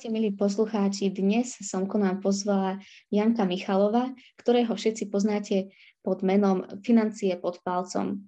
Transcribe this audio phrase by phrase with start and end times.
[0.00, 1.12] Ahojte, milí poslucháči.
[1.12, 2.80] Dnes som ku nám pozvala
[3.12, 8.24] Janka Michalova, ktorého všetci poznáte pod menom Financie pod palcom.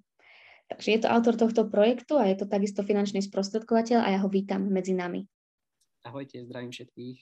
[0.69, 4.29] Takže je to autor tohto projektu a je to takisto finančný sprostredkovateľ a ja ho
[4.29, 5.25] vítam medzi nami.
[6.05, 7.17] Ahojte, zdravím všetkých.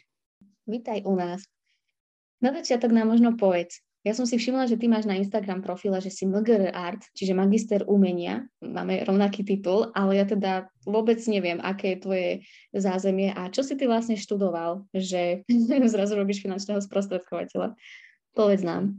[0.68, 1.48] Vítaj u nás.
[2.44, 6.02] Na začiatok nám možno povedz, ja som si všimla, že ty máš na Instagram profile,
[6.02, 8.50] že si MGR Art, čiže magister umenia.
[8.58, 12.30] Máme rovnaký titul, ale ja teda vôbec neviem, aké je tvoje
[12.74, 15.46] zázemie a čo si ty vlastne študoval, že
[15.94, 17.78] zrazu robíš finančného sprostredkovateľa.
[18.34, 18.98] Povedz nám.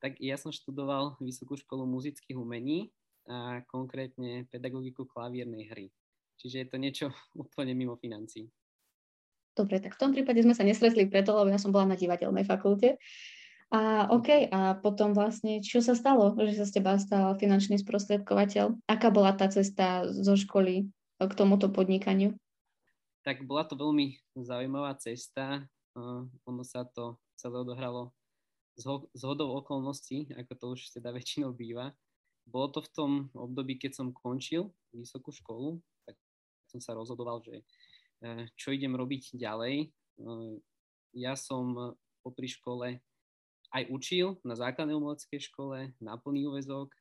[0.00, 2.88] Tak ja som študoval Vysokú školu muzických umení
[3.28, 5.86] a konkrétne pedagogiku klavírnej hry.
[6.40, 8.48] Čiže je to niečo úplne mimo financí.
[9.52, 12.48] Dobre, tak v tom prípade sme sa nesretli preto, lebo ja som bola na divadelnej
[12.48, 12.96] fakulte.
[13.72, 18.76] A OK, a potom vlastne, čo sa stalo, že sa z teba stal finančný sprostredkovateľ?
[18.84, 22.36] Aká bola tá cesta zo školy k tomuto podnikaniu?
[23.24, 25.64] Tak bola to veľmi zaujímavá cesta.
[25.96, 28.12] Uh, ono sa to celé odohralo
[28.76, 31.96] z, ho- z hodou okolností, ako to už teda väčšinou býva.
[32.44, 36.20] Bolo to v tom období, keď som končil vysokú školu, tak
[36.68, 37.64] som sa rozhodoval, že
[38.20, 39.88] uh, čo idem robiť ďalej.
[41.16, 43.00] Ja som popri škole
[43.72, 46.92] aj učil na základnej umeleckej škole na plný úvezok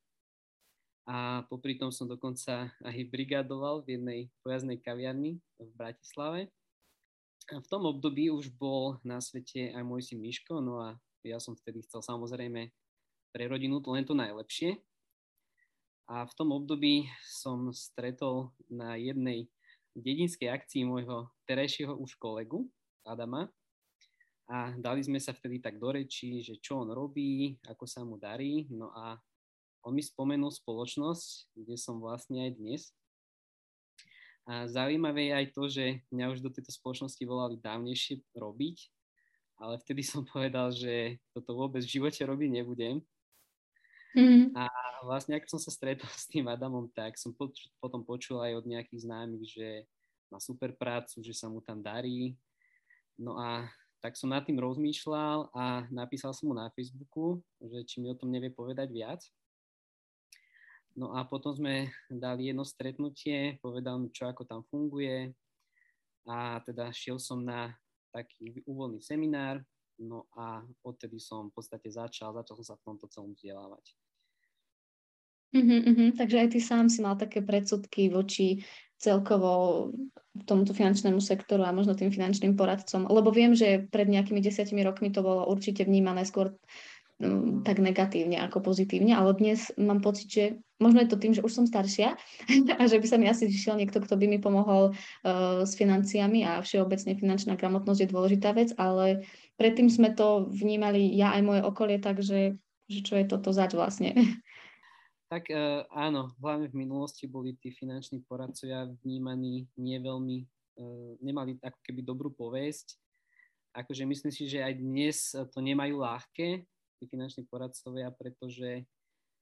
[1.10, 6.48] a popri tom som dokonca aj brigadoval v jednej pojazdnej kaviarni v Bratislave.
[7.52, 10.96] A v tom období už bol na svete aj môj syn Miško, no a
[11.28, 12.72] ja som vtedy chcel samozrejme
[13.34, 14.80] pre rodinu to len to najlepšie.
[16.08, 19.52] A v tom období som stretol na jednej
[19.98, 22.72] dedinskej akcii môjho terajšieho už kolegu
[23.04, 23.52] Adama,
[24.52, 28.20] a dali sme sa vtedy tak do reči, že čo on robí, ako sa mu
[28.20, 28.68] darí.
[28.68, 29.16] No a
[29.88, 32.82] on mi spomenul spoločnosť, kde som vlastne aj dnes.
[34.44, 38.78] A zaujímavé je aj to, že mňa už do tejto spoločnosti volali dávnejšie robiť,
[39.56, 43.00] ale vtedy som povedal, že toto vôbec v živote robiť nebudem.
[44.12, 44.52] Mm.
[44.52, 44.68] A
[45.08, 47.32] vlastne, ako som sa stretol s tým Adamom, tak som
[47.80, 49.88] potom počul aj od nejakých známych, že
[50.28, 52.36] má super prácu, že sa mu tam darí.
[53.16, 58.02] No a tak som nad tým rozmýšľal a napísal som mu na Facebooku, že či
[58.02, 59.22] mi o tom nevie povedať viac.
[60.98, 65.32] No a potom sme dali jedno stretnutie, povedal mi, čo ako tam funguje
[66.28, 67.72] a teda šiel som na
[68.12, 69.64] taký úvodný seminár,
[70.02, 73.96] no a odtedy som v podstate začal, začal som sa v tomto celom vzdelávať.
[75.52, 76.10] Uh-huh, uh-huh.
[76.16, 78.64] Takže aj ty sám si mal také predsudky voči
[79.02, 79.90] celkovo
[80.48, 83.10] tomuto finančnému sektoru a možno tým finančným poradcom.
[83.10, 86.56] Lebo viem, že pred nejakými desiatimi rokmi to bolo určite vnímané skôr
[87.20, 90.44] um, tak negatívne ako pozitívne, ale dnes mám pocit, že
[90.80, 92.16] možno je to tým, že už som staršia
[92.80, 96.48] a že by sa mi asi vyšiel niekto, kto by mi pomohol uh, s financiami
[96.48, 99.28] a všeobecne finančná gramotnosť je dôležitá vec, ale
[99.60, 102.56] predtým sme to vnímali ja aj moje okolie, takže
[102.92, 104.16] že čo je toto zač vlastne.
[105.32, 109.96] Tak uh, áno, hlavne v minulosti boli tí finanční poradcovia vnímaní nie
[110.44, 113.00] uh, nemali ako keby dobrú povesť.
[113.72, 116.68] Akože myslím si, že aj dnes to nemajú ľahké,
[117.00, 118.84] tí finanční poradcovia, pretože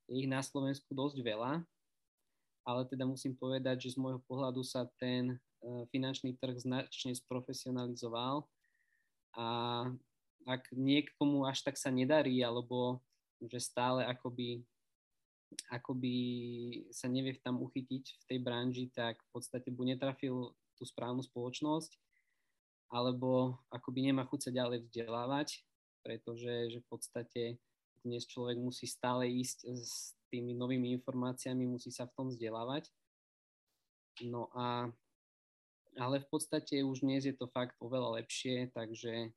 [0.06, 1.66] je ich na Slovensku dosť veľa,
[2.70, 8.46] ale teda musím povedať, že z môjho pohľadu sa ten uh, finančný trh značne sprofesionalizoval
[9.34, 9.48] a
[10.46, 13.02] ak niekomu až tak sa nedarí, alebo
[13.42, 14.62] že stále akoby
[15.70, 16.16] akoby
[16.94, 21.98] sa nevie tam uchytiť v tej branži, tak v podstate buď netrafil tú správnu spoločnosť,
[22.90, 25.62] alebo akoby nemá chuť sa ďalej vzdelávať,
[26.02, 27.44] pretože že v podstate
[28.02, 32.88] dnes človek musí stále ísť s tými novými informáciami, musí sa v tom vzdelávať.
[34.24, 34.88] No a
[35.98, 39.34] ale v podstate už dnes je to fakt oveľa lepšie, takže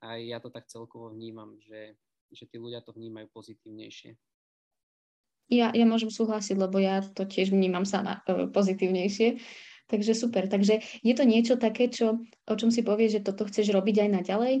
[0.00, 1.98] aj ja to tak celkovo vnímam, že,
[2.32, 4.16] že tí ľudia to vnímajú pozitívnejšie.
[5.50, 9.42] Ja, ja môžem súhlasiť, lebo ja to tiež vnímam sama uh, pozitívnejšie.
[9.90, 10.46] Takže super.
[10.46, 14.10] Takže je to niečo také, čo, o čom si povieš, že toto chceš robiť aj
[14.22, 14.54] naďalej?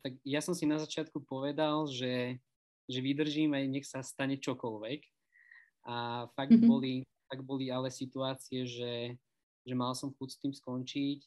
[0.00, 2.40] Tak ja som si na začiatku povedal, že,
[2.88, 5.04] že vydržím aj nech sa stane čokoľvek.
[5.84, 6.70] A fakt, mm-hmm.
[6.72, 9.12] boli, fakt boli ale situácie, že,
[9.68, 11.20] že mal som chuť s tým skončiť.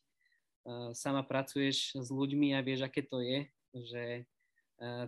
[0.66, 3.46] Uh, sama pracuješ s ľuďmi a vieš, aké to je,
[3.78, 4.26] že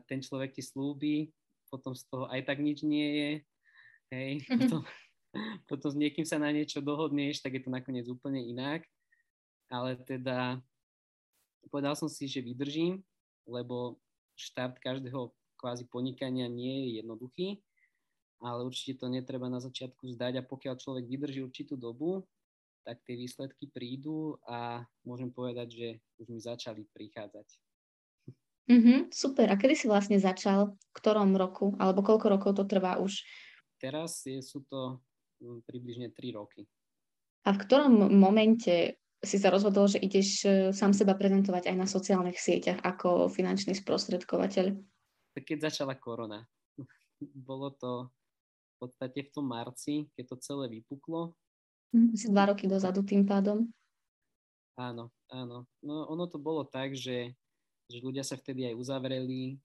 [0.07, 1.31] ten človek ti slúbi,
[1.71, 3.31] potom z toho aj tak nič nie je,
[4.11, 4.83] hej, potom,
[5.71, 8.83] potom s niekým sa na niečo dohodneš, tak je to nakoniec úplne inak.
[9.71, 10.59] Ale teda
[11.71, 12.99] povedal som si, že vydržím,
[13.47, 13.95] lebo
[14.35, 17.63] štart každého kvázi podnikania nie je jednoduchý,
[18.41, 22.25] ale určite to netreba na začiatku zdať a pokiaľ človek vydrží určitú dobu,
[22.81, 27.70] tak tie výsledky prídu a môžem povedať, že už mi začali prichádzať.
[28.69, 29.49] Mm-hmm, super.
[29.49, 30.75] A kedy si vlastne začal?
[30.77, 31.73] V ktorom roku?
[31.81, 33.25] Alebo koľko rokov to trvá už?
[33.81, 35.01] Teraz je, sú to
[35.41, 36.69] mm, približne 3 roky.
[37.47, 41.87] A v ktorom momente si sa rozhodol, že ideš e, sám seba prezentovať aj na
[41.89, 44.77] sociálnych sieťach ako finančný sprostredkovateľ?
[45.37, 46.45] Keď začala korona.
[47.49, 48.13] Bolo to
[48.77, 51.33] v podstate v tom marci, keď to celé vypuklo,
[51.91, 53.67] Mhm, asi dva roky dozadu tým pádom.
[54.79, 55.67] Áno, áno.
[55.83, 57.35] No ono to bolo tak, že,
[57.91, 59.59] že ľudia sa vtedy aj uzavreli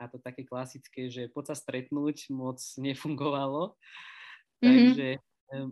[0.00, 3.76] a to také klasické, že poď sa stretnúť moc nefungovalo.
[4.58, 4.64] Mm-hmm.
[4.64, 5.18] Takže e,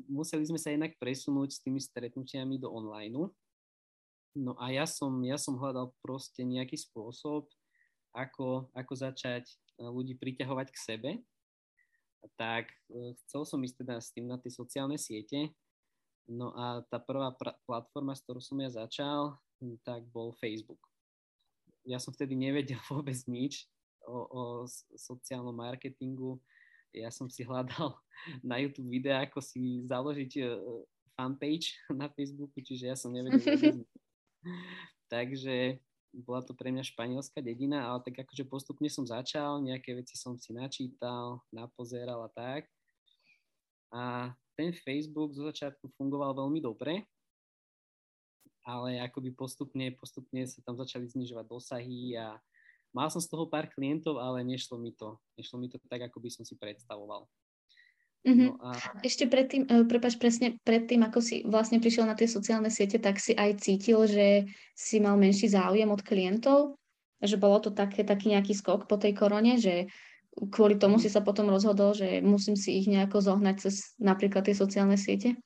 [0.06, 3.32] museli sme sa inak presunúť s tými stretnutiami do online.
[4.36, 7.48] No a ja som, ja som hľadal proste nejaký spôsob,
[8.12, 9.54] ako, ako začať e,
[9.88, 11.10] ľudí priťahovať k sebe.
[12.36, 15.56] Tak e, chcel som ísť teda s tým na tie sociálne siete
[16.26, 19.38] No a tá prvá pra- platforma, s ktorou som ja začal,
[19.86, 20.82] tak bol Facebook.
[21.86, 23.70] Ja som vtedy nevedel vôbec nič
[24.04, 24.42] o, o
[24.98, 26.42] sociálnom marketingu.
[26.90, 27.94] Ja som si hľadal
[28.46, 30.44] na YouTube videa, ako si založiť e,
[31.14, 33.90] fanpage na Facebooku, čiže ja som nevedel vôbec nič.
[35.06, 35.78] Takže
[36.26, 40.38] bola to pre mňa španielská dedina, ale tak akože postupne som začal, nejaké veci som
[40.40, 42.70] si načítal, napozeral a tak.
[43.92, 47.04] A ten Facebook zo začiatku fungoval veľmi dobre,
[48.66, 52.34] ale akoby postupne, postupne sa tam začali znižovať dosahy a
[52.90, 55.22] mal som z toho pár klientov, ale nešlo mi to.
[55.38, 57.30] Nešlo mi to tak, ako by som si predstavoval.
[58.26, 58.48] Mm-hmm.
[58.50, 58.74] No a...
[59.06, 63.22] Ešte predtým, uh, prepáč, presne predtým, ako si vlastne prišiel na tie sociálne siete, tak
[63.22, 66.74] si aj cítil, že si mal menší záujem od klientov?
[67.22, 69.86] Že bolo to také, taký nejaký skok po tej korone, že
[70.50, 74.58] kvôli tomu si sa potom rozhodol, že musím si ich nejako zohnať cez napríklad tie
[74.58, 75.38] sociálne siete?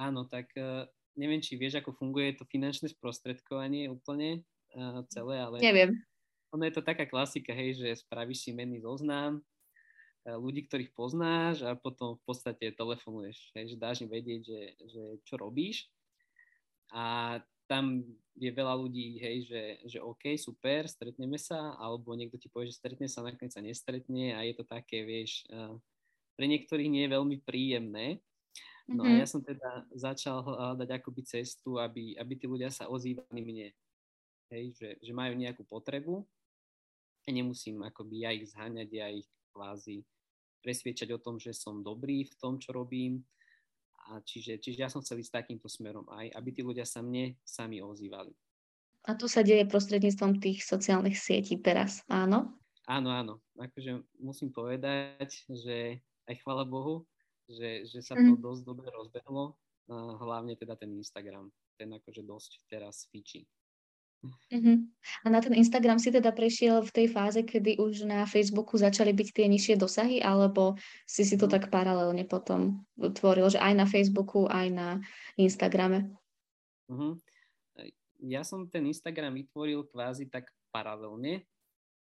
[0.00, 4.42] Áno, tak uh, neviem, či vieš, ako funguje to finančné sprostredkovanie úplne
[4.74, 5.56] uh, celé, ale...
[5.62, 5.98] Neviem.
[6.54, 11.66] Ono je to taká klasika, hej, že spravíš si menný zoznam uh, ľudí, ktorých poznáš
[11.66, 15.90] a potom v podstate telefonuješ, hej, že dáš im vedieť, že, že čo robíš.
[16.94, 18.04] A tam
[18.36, 22.78] je veľa ľudí, hej, že, že OK, super, stretneme sa, alebo niekto ti povie, že
[22.78, 25.74] stretne sa, nakoniec sa nestretne a je to také, vieš, uh,
[26.34, 28.18] pre niektorých nie je veľmi príjemné.
[28.84, 29.16] No mm-hmm.
[29.16, 33.68] a ja som teda začal hľadať akoby cestu, aby, aby tí ľudia sa ozývali mne.
[34.52, 36.20] Hej, že, že majú nejakú potrebu
[37.24, 39.24] a nemusím akoby ja ich zháňať, ja ich
[39.56, 40.04] kvázi
[40.60, 43.24] presviečať o tom, že som dobrý v tom, čo robím,
[44.04, 47.40] a čiže, čiže ja som chcel ísť takýmto smerom aj, aby tí ľudia sa mne
[47.40, 48.32] sami ozývali.
[49.04, 52.56] A to sa deje prostredníctvom tých sociálnych sietí teraz, áno?
[52.84, 53.34] Áno, áno.
[53.56, 57.04] Akože musím povedať, že aj chvala Bohu,
[57.48, 58.40] že, že sa to mm.
[58.40, 59.56] dosť dobre rozbehlo,
[60.20, 61.52] hlavne teda ten Instagram.
[61.74, 63.44] Ten akože dosť teraz fičí.
[64.24, 64.76] Uh-huh.
[65.20, 69.12] A na ten Instagram si teda prešiel v tej fáze, kedy už na Facebooku začali
[69.12, 71.60] byť tie nižšie dosahy, alebo si si to uh-huh.
[71.60, 74.88] tak paralelne potom tvoril, že aj na Facebooku, aj na
[75.36, 76.08] Instagrame?
[76.88, 77.20] Uh-huh.
[78.24, 81.44] Ja som ten Instagram vytvoril kvázi tak paralelne,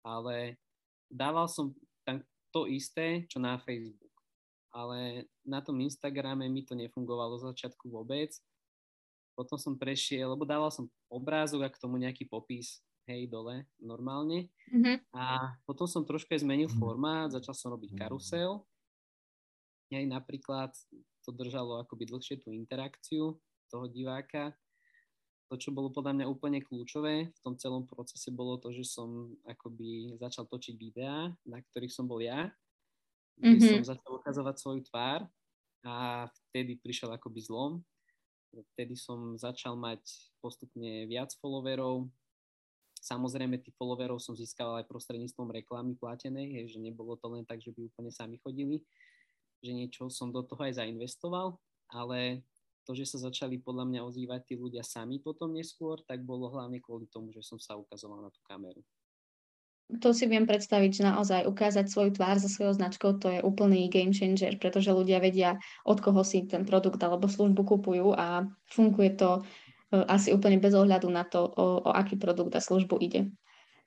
[0.04, 0.60] ale
[1.08, 1.72] dával som
[2.04, 2.20] tam
[2.52, 4.09] to isté, čo na Facebook.
[4.70, 8.30] Ale na tom Instagrame mi to nefungovalo z začiatku vôbec
[9.40, 14.52] potom som prešiel, lebo dával som obrázok a k tomu nejaký popis, hej, dole, normálne.
[14.68, 15.16] Mm-hmm.
[15.16, 18.60] A potom som trošku aj zmenil formát, začal som robiť karusel.
[19.88, 20.76] Hej, napríklad
[21.24, 23.40] to držalo akoby dlhšie tú interakciu
[23.72, 24.52] toho diváka.
[25.48, 29.34] To, čo bolo podľa mňa úplne kľúčové v tom celom procese, bolo to, že som
[29.48, 32.52] akoby začal točiť videá, na ktorých som bol ja,
[33.40, 33.82] mm-hmm.
[33.82, 35.24] som začal ukazovať svoju tvár
[35.84, 37.80] a vtedy prišiel akoby zlom,
[38.50, 40.02] Vtedy som začal mať
[40.42, 42.10] postupne viac followerov.
[42.98, 47.62] Samozrejme, tých followerov som získal aj prostredníctvom reklamy platenej, hej, že nebolo to len tak,
[47.62, 48.82] že by úplne sami chodili,
[49.64, 51.56] že niečo som do toho aj zainvestoval,
[51.88, 52.44] ale
[52.84, 56.82] to, že sa začali podľa mňa ozývať tí ľudia sami potom neskôr, tak bolo hlavne
[56.82, 58.82] kvôli tomu, že som sa ukazoval na tú kameru
[59.98, 63.90] to si viem predstaviť, že naozaj ukázať svoju tvár za svojou značkou, to je úplný
[63.90, 69.18] game changer, pretože ľudia vedia, od koho si ten produkt alebo službu kupujú a funguje
[69.18, 69.42] to
[69.90, 73.34] e, asi úplne bez ohľadu na to, o, o aký produkt a službu ide.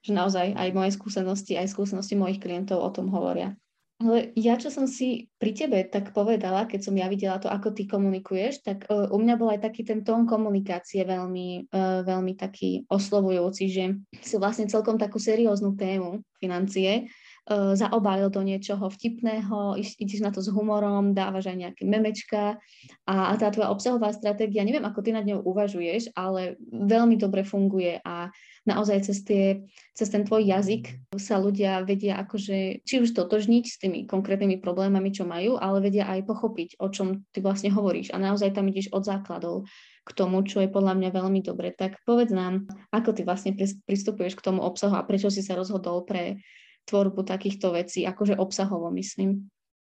[0.04, 3.56] že naozaj aj moje skúsenosti, aj skúsenosti mojich klientov o tom hovoria.
[4.02, 7.72] Ale ja, čo som si pri tebe tak povedala, keď som ja videla to, ako
[7.72, 12.34] ty komunikuješ, tak uh, u mňa bol aj taký ten tón komunikácie veľmi, uh, veľmi
[12.34, 13.86] taký oslovujúci, že
[14.20, 17.08] si vlastne celkom takú serióznu tému financie
[17.50, 22.58] uh, do niečoho vtipného, ideš na to s humorom, dávaš aj nejaké memečka
[23.04, 27.44] a, a tá tvoja obsahová stratégia, neviem, ako ty nad ňou uvažuješ, ale veľmi dobre
[27.44, 28.32] funguje a
[28.64, 29.46] naozaj cez, tie,
[29.92, 35.12] cez ten tvoj jazyk sa ľudia vedia akože či už totožniť s tými konkrétnymi problémami,
[35.12, 38.88] čo majú, ale vedia aj pochopiť, o čom ty vlastne hovoríš a naozaj tam ideš
[38.96, 39.68] od základov
[40.04, 41.72] k tomu, čo je podľa mňa veľmi dobre.
[41.72, 43.56] Tak povedz nám, ako ty vlastne
[43.88, 46.44] pristupuješ k tomu obsahu a prečo si sa rozhodol pre
[46.86, 49.48] tvorbu takýchto vecí, akože obsahovo myslím.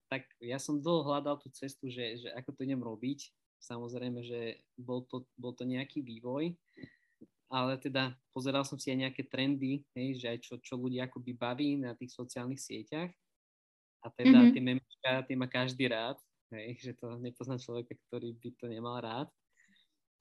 [0.07, 3.27] Tak ja som dlho hľadal tú cestu, že, že ako to idem robiť.
[3.59, 6.55] Samozrejme, že bol to, bol to nejaký vývoj,
[7.51, 11.33] ale teda pozeral som si aj nejaké trendy, hej, že aj čo, čo ľudia akoby
[11.35, 13.11] baví na tých sociálnych sieťach.
[14.05, 14.55] A teda mm-hmm.
[14.55, 16.19] tie memečka, tie má každý rád,
[16.55, 19.27] hej, že to nepozná človeka, ktorý by to nemal rád.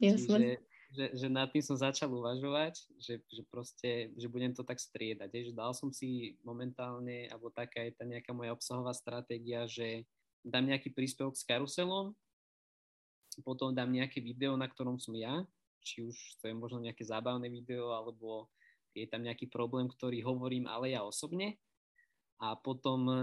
[0.01, 0.25] Jasne.
[0.25, 0.49] Čiže
[0.95, 5.27] že, že nad tým som začal uvažovať, že, že proste, že budem to tak striedať.
[5.29, 10.07] Je, že dal som si momentálne, alebo taká je tá nejaká moja obsahová stratégia, že
[10.39, 12.15] dám nejaký príspevok s karuselom,
[13.43, 15.43] potom dám nejaké video, na ktorom som ja,
[15.83, 18.47] či už to je možno nejaké zábavné video, alebo
[18.95, 21.59] je tam nejaký problém, ktorý hovorím, ale ja osobne.
[22.39, 23.17] A potom e,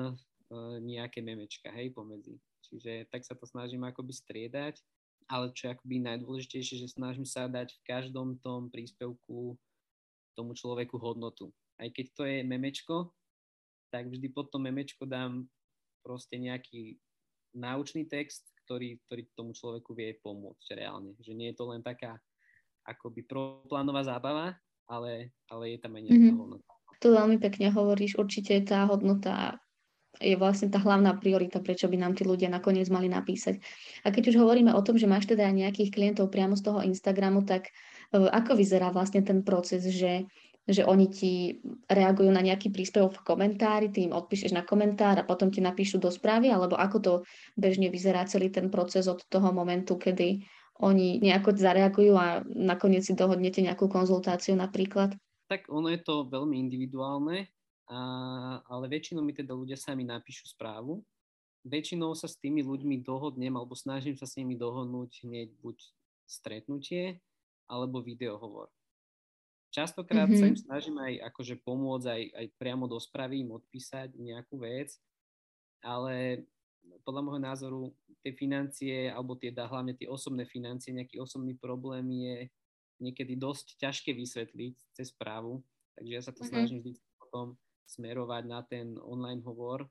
[0.84, 2.36] nejaké memečka, hej, pomedzi.
[2.68, 4.80] Čiže tak sa to snažím akoby striedať
[5.28, 9.58] ale čo je akoby najdôležitejšie, že snažím sa dať v každom tom príspevku
[10.32, 11.52] tomu človeku hodnotu.
[11.76, 13.12] Aj keď to je memečko,
[13.92, 15.44] tak vždy pod to memečko dám
[16.00, 16.96] proste nejaký
[17.52, 21.12] náučný text, ktorý, ktorý tomu človeku vie pomôcť reálne.
[21.20, 22.16] Že nie je to len taká
[22.88, 24.56] akoby proplánová zábava,
[24.88, 26.40] ale, ale je tam aj nejaká mm-hmm.
[26.40, 26.72] hodnota.
[27.02, 29.58] To veľmi pekne hovoríš, určite tá hodnota
[30.20, 33.62] je vlastne tá hlavná priorita, prečo by nám tí ľudia nakoniec mali napísať.
[34.04, 37.48] A keď už hovoríme o tom, že máš teda nejakých klientov priamo z toho Instagramu,
[37.48, 37.72] tak
[38.12, 40.28] e, ako vyzerá vlastne ten proces, že,
[40.68, 41.32] že oni ti
[41.88, 45.96] reagujú na nejaký príspevok v komentári, ty im odpíšeš na komentár a potom ti napíšu
[45.96, 47.12] do správy, alebo ako to
[47.56, 50.44] bežne vyzerá celý ten proces od toho momentu, kedy
[50.82, 55.14] oni nejako zareagujú a nakoniec si dohodnete nejakú konzultáciu napríklad?
[55.48, 57.48] Tak ono je to veľmi individuálne
[57.90, 57.98] a,
[58.66, 61.02] ale väčšinou mi teda ľudia sami napíšu správu.
[61.62, 65.78] Väčšinou sa s tými ľuďmi dohodnem alebo snažím sa s nimi dohodnúť hneď buď
[66.26, 67.22] stretnutie
[67.70, 68.70] alebo videohovor.
[69.72, 70.42] Častokrát mm-hmm.
[70.42, 74.92] sa im snažím aj akože pomôcť aj, aj priamo do správy im odpísať nejakú vec,
[75.80, 76.44] ale
[77.08, 77.82] podľa môjho názoru
[78.20, 82.36] tie financie, alebo tie, hlavne tie osobné financie, nejaký osobný problém je
[83.00, 85.64] niekedy dosť ťažké vysvetliť cez správu,
[85.96, 86.52] takže ja sa to mm-hmm.
[86.52, 89.86] snažím vždy potom smerovať na ten online hovor,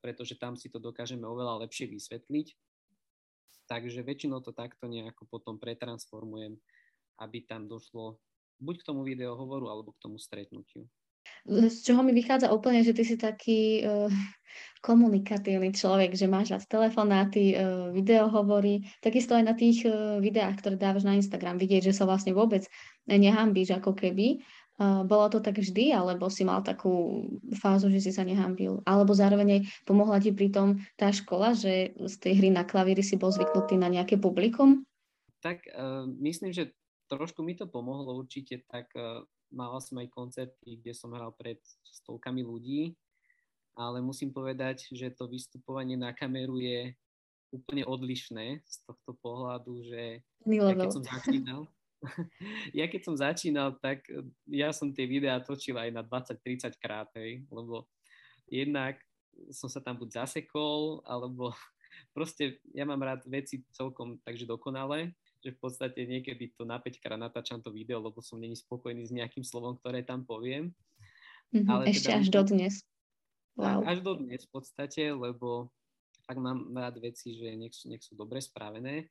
[0.00, 2.46] pretože tam si to dokážeme oveľa lepšie vysvetliť.
[3.66, 6.54] Takže väčšinou to takto nejako potom pretransformujem,
[7.18, 8.22] aby tam došlo
[8.62, 10.86] buď k tomu videohovoru, alebo k tomu stretnutiu.
[11.46, 14.06] Z čoho mi vychádza úplne, že ty si taký uh,
[14.86, 20.78] komunikatívny človek, že máš rád telefonáty, uh, videohovory, takisto aj na tých uh, videách, ktoré
[20.78, 22.66] dávaš na Instagram, vidieť, že sa vlastne vôbec
[23.10, 24.42] nehambíš ako keby
[24.78, 27.24] bolo to tak vždy, alebo si mal takú
[27.56, 28.84] fázu, že si sa nehambil?
[28.84, 33.00] Alebo zároveň aj pomohla ti pri tom tá škola, že z tej hry na klavíri
[33.00, 34.84] si bol zvyknutý na nejaké publikum?
[35.40, 36.76] Tak uh, myslím, že
[37.08, 41.56] trošku mi to pomohlo určite, tak uh, mal som aj koncerty, kde som hral pred
[41.86, 42.92] stovkami ľudí,
[43.76, 46.92] ale musím povedať, že to vystupovanie na kameru je
[47.54, 51.60] úplne odlišné z tohto pohľadu, že ja keď som začínal,
[52.78, 57.08] ja keď som začínal, tak eh, ja som tie videá točil aj na 20-30 krát,
[57.16, 57.88] hej, lebo
[58.48, 59.00] jednak
[59.52, 61.52] som sa tam buď zasekol, alebo
[62.16, 65.12] proste ja mám rád veci celkom takže dokonale,
[65.44, 69.06] že v podstate niekedy to na 5 krát natáčam to video, lebo som není spokojný
[69.06, 70.72] s nejakým slovom, ktoré tam poviem.
[71.54, 72.74] Mm-hmm, Ale ešte teda, až do dnes.
[73.54, 73.86] Wow.
[73.86, 75.70] Až do dnes v podstate, lebo
[76.26, 79.06] fakt mám rád veci, že nech sú, nech sú dobre spravené,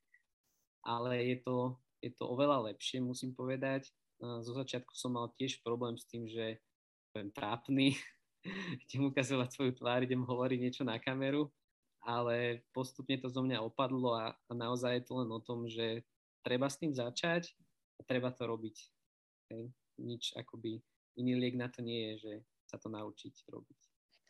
[0.84, 3.90] ale je to, je to oveľa lepšie, musím povedať.
[4.22, 6.62] Zo začiatku som mal tiež problém s tým, že
[7.10, 7.98] budem trápny,
[8.86, 11.50] idem ukazovať svoju tvár, idem hovoriť niečo na kameru,
[12.06, 16.06] ale postupne to zo mňa opadlo a, a naozaj je to len o tom, že
[16.46, 17.58] treba s tým začať
[17.98, 18.78] a treba to robiť.
[19.50, 19.74] Hej.
[19.98, 20.78] Nič akoby
[21.18, 22.34] iný liek na to nie je, že
[22.70, 23.80] sa to naučiť robiť.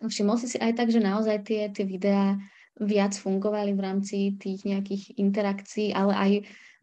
[0.03, 2.35] Všimol si si aj tak, že naozaj tie, tie videá
[2.75, 6.31] viac fungovali v rámci tých nejakých interakcií, ale aj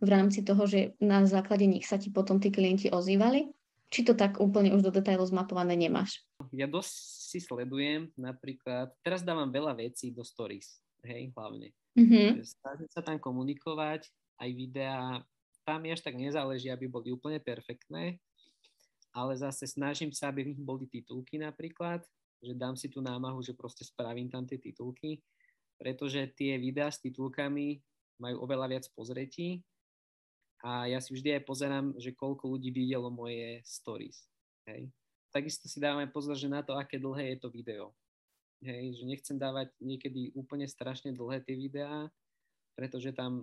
[0.02, 3.52] v rámci toho, že na základe nich sa ti potom tí klienti ozývali?
[3.92, 6.24] Či to tak úplne už do detailu zmapované nemáš?
[6.48, 6.96] Ja dosť
[7.28, 11.76] si sledujem, napríklad, teraz dávam veľa vecí do stories, hej, hlavne.
[11.92, 12.40] Mm-hmm.
[12.40, 14.08] Snažím sa tam komunikovať,
[14.40, 15.20] aj videá,
[15.68, 18.16] tam mi až tak nezáleží, aby boli úplne perfektné,
[19.12, 22.00] ale zase snažím sa, aby v nich boli titulky napríklad,
[22.42, 25.22] že dám si tú námahu, že proste spravím tam tie titulky,
[25.78, 27.78] pretože tie videá s titulkami
[28.18, 29.62] majú oveľa viac pozretí
[30.62, 34.26] a ja si vždy aj pozerám, že koľko ľudí videlo moje stories.
[34.66, 34.90] Hej.
[35.32, 37.90] Takisto si dávame pozor, že na to, aké dlhé je to video.
[38.62, 42.06] Hej, že nechcem dávať niekedy úplne strašne dlhé tie videá,
[42.78, 43.42] pretože tam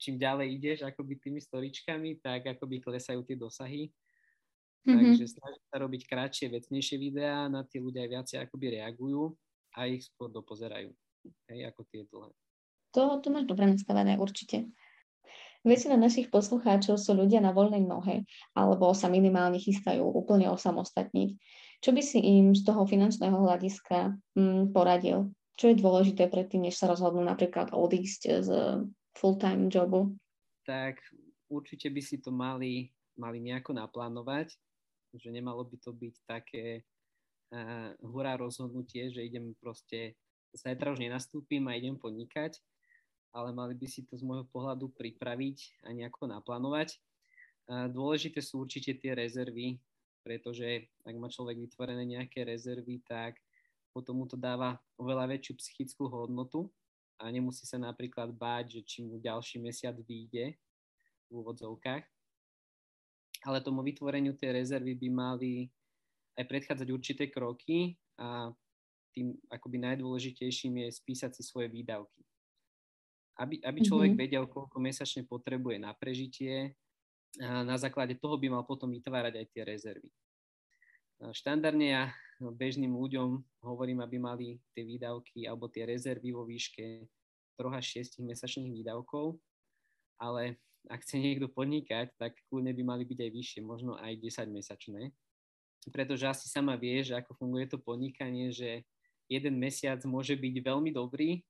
[0.00, 3.92] čím ďalej ideš akoby tými storičkami, tak akoby klesajú tie dosahy.
[4.84, 5.16] Mm-hmm.
[5.16, 9.32] Takže snažím sa robiť kratšie, vecnejšie videá, na tie ľudia aj viacej akoby reagujú
[9.80, 10.92] a ich skôr dopozerajú,
[11.48, 12.30] hej, ako tie dlhé.
[12.94, 14.70] To, to máš dobre nastavené určite.
[15.64, 21.30] Väčšina našich poslucháčov sú ľudia na voľnej nohe alebo sa minimálne chystajú úplne osamostatniť.
[21.80, 25.32] Čo by si im z toho finančného hľadiska mm, poradil?
[25.56, 28.48] Čo je dôležité predtým, než sa rozhodnú napríklad odísť z
[29.16, 30.12] full-time jobu?
[30.68, 31.00] Tak
[31.48, 34.52] určite by si to mali, mali nejako naplánovať,
[35.16, 40.18] že nemalo by to byť také uh, hurá rozhodnutie, že idem proste,
[40.54, 42.58] zajtra už nenastúpim a idem podnikať,
[43.34, 47.02] ale mali by si to z môjho pohľadu pripraviť a nejako naplánovať.
[47.66, 49.82] Dôležité sú určite tie rezervy,
[50.22, 53.42] pretože ak má človek vytvorené nejaké rezervy, tak
[53.90, 56.70] potom mu to dáva oveľa väčšiu psychickú hodnotu
[57.18, 60.54] a nemusí sa napríklad báť, že či mu ďalší mesiac vyjde
[61.26, 62.06] v úvodzovkách.
[63.44, 65.52] Ale tomu vytvoreniu tej rezervy by mali
[66.34, 68.50] aj predchádzať určité kroky a
[69.14, 72.24] tým akoby najdôležitejším je spísať si svoje výdavky
[73.38, 74.24] aby, aby človek mm-hmm.
[74.30, 76.78] vedel, koľko mesačne potrebuje na prežitie.
[77.42, 80.10] A na základe toho by mal potom vytvárať aj tie rezervy.
[81.34, 82.04] Štandardne ja
[82.38, 87.06] bežným ľuďom hovorím, aby mali tie výdavky alebo tie rezervy vo výške
[87.58, 89.38] 3 až 6 mesačných výdavkov,
[90.18, 94.52] ale ak chce niekto podnikať, tak kľudne by mali byť aj vyššie, možno aj 10
[94.52, 95.02] mesačné.
[95.88, 98.84] Pretože asi sama vie, že ako funguje to podnikanie, že
[99.28, 101.44] jeden mesiac môže byť veľmi dobrý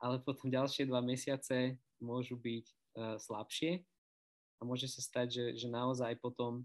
[0.00, 3.80] ale potom ďalšie dva mesiace môžu byť uh, slabšie
[4.56, 6.64] a môže sa stať, že, že naozaj potom,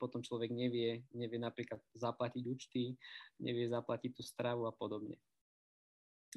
[0.00, 2.96] potom človek nevie, nevie napríklad zaplatiť účty,
[3.40, 5.16] nevie zaplatiť tú stravu a podobne.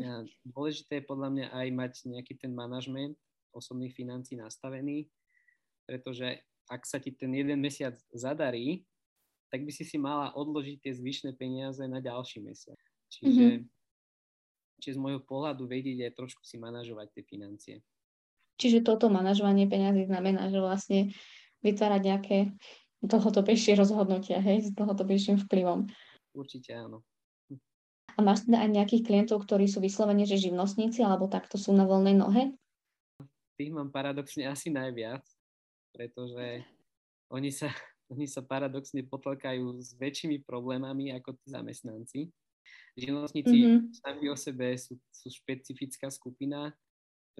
[0.01, 3.13] A dôležité je podľa mňa aj mať nejaký ten manažment
[3.53, 5.07] osobných financí nastavený,
[5.85, 8.83] pretože ak sa ti ten jeden mesiac zadarí,
[9.53, 12.79] tak by si si mala odložiť tie zvyšné peniaze na ďalší mesiac.
[13.13, 13.81] Čiže mm-hmm
[14.83, 17.75] čiže z môjho pohľadu vedieť aj trošku si manažovať tie financie.
[18.59, 20.99] Čiže toto manažovanie peniazy znamená, že vlastne
[21.63, 22.37] vytvárať nejaké
[22.99, 25.87] dlhodobejšie rozhodnutia, hej, s dlhodobejším vplyvom.
[26.35, 27.07] Určite áno.
[28.13, 31.87] A máš teda aj nejakých klientov, ktorí sú vyslovene, že živnostníci, alebo takto sú na
[31.87, 32.53] voľnej nohe?
[33.63, 35.23] Tých mám paradoxne asi najviac,
[35.95, 36.67] pretože
[37.31, 37.71] oni sa,
[38.11, 42.27] oni sa paradoxne potlkajú s väčšími problémami ako tí zamestnanci.
[42.99, 43.79] Živnostníci mm-hmm.
[44.03, 46.75] sami o sebe sú, sú špecifická skupina,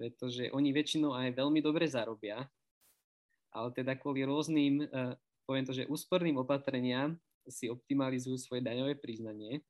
[0.00, 2.40] pretože oni väčšinou aj veľmi dobre zarobia,
[3.52, 5.12] ale teda kvôli rôznym, uh,
[5.44, 7.20] poviem to, že úsporným opatreniam
[7.52, 9.60] si optimalizujú svoje daňové priznanie.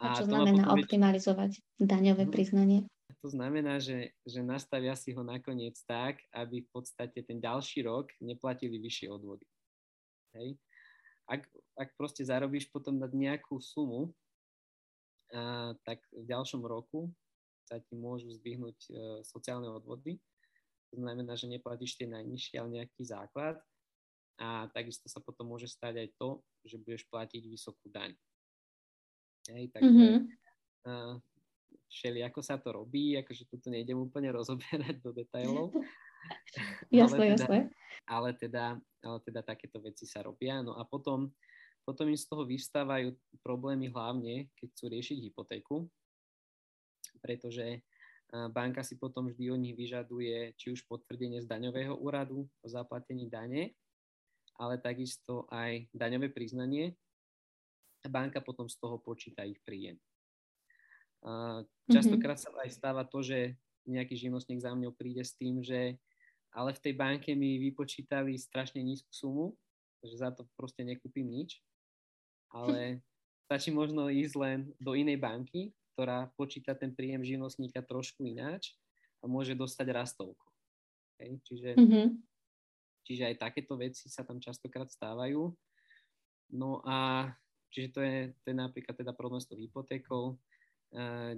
[0.00, 2.32] A, a čo znamená optimalizovať daňové mhm.
[2.32, 2.80] priznanie?
[3.20, 8.08] To znamená, že, že nastavia si ho nakoniec tak, aby v podstate ten ďalší rok
[8.22, 9.44] neplatili vyššie odvody.
[10.38, 10.56] Hej.
[11.28, 11.44] Ak,
[11.76, 14.14] ak proste zarobíš potom na nejakú sumu,
[15.34, 17.12] a, tak v ďalšom roku
[17.66, 18.90] sa ti môžu zdvihnúť e,
[19.24, 20.18] sociálne odvody.
[20.92, 23.56] To znamená, že neplatíš tie najnižšie, ale nejaký základ.
[24.36, 26.28] A takisto sa potom môže stať aj to,
[26.66, 28.12] že budeš platiť vysokú daň.
[29.48, 30.20] Hej, takže mm-hmm.
[30.90, 31.16] uh,
[31.92, 35.76] všeli, ako sa to robí, akože tu nejdem úplne rozoberať do detailov.
[36.88, 37.58] jasné, ale teda, jasné.
[38.08, 38.66] Ale teda,
[39.04, 40.64] ale teda takéto veci sa robia.
[40.64, 41.28] No a potom
[41.82, 43.10] potom im z toho vystávajú
[43.42, 45.76] problémy hlavne, keď chcú riešiť hypotéku,
[47.18, 47.82] pretože
[48.54, 53.26] banka si potom vždy od nich vyžaduje či už potvrdenie z daňového úradu o zaplatení
[53.26, 53.74] dane,
[54.56, 56.94] ale takisto aj daňové priznanie
[58.06, 59.98] banka potom z toho počíta ich príjem.
[61.86, 63.54] Častokrát sa aj stáva to, že
[63.86, 65.98] nejaký živnostník za mňou príde s tým, že
[66.52, 69.56] ale v tej banke mi vypočítali strašne nízku sumu,
[70.04, 71.62] že za to proste nekúpim nič
[72.52, 73.00] ale
[73.48, 78.76] stačí možno ísť len do inej banky, ktorá počíta ten príjem živnostníka trošku ináč
[79.20, 80.46] a môže dostať rastovku.
[81.16, 81.36] Okay?
[81.44, 82.06] Čiže, mm-hmm.
[83.04, 85.52] čiže aj takéto veci sa tam častokrát stávajú.
[86.52, 87.28] No a
[87.72, 90.36] čiže to je, to je napríklad teda problém s tou hypotékou.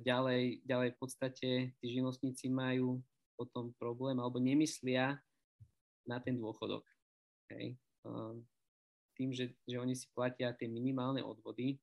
[0.03, 2.99] Ďalej, ďalej v podstate tí živnostníci majú
[3.39, 5.15] potom problém alebo nemyslia
[6.03, 6.83] na ten dôchodok.
[7.47, 7.79] Okay?
[9.15, 11.79] Tým, že, že oni si platia tie minimálne odvody,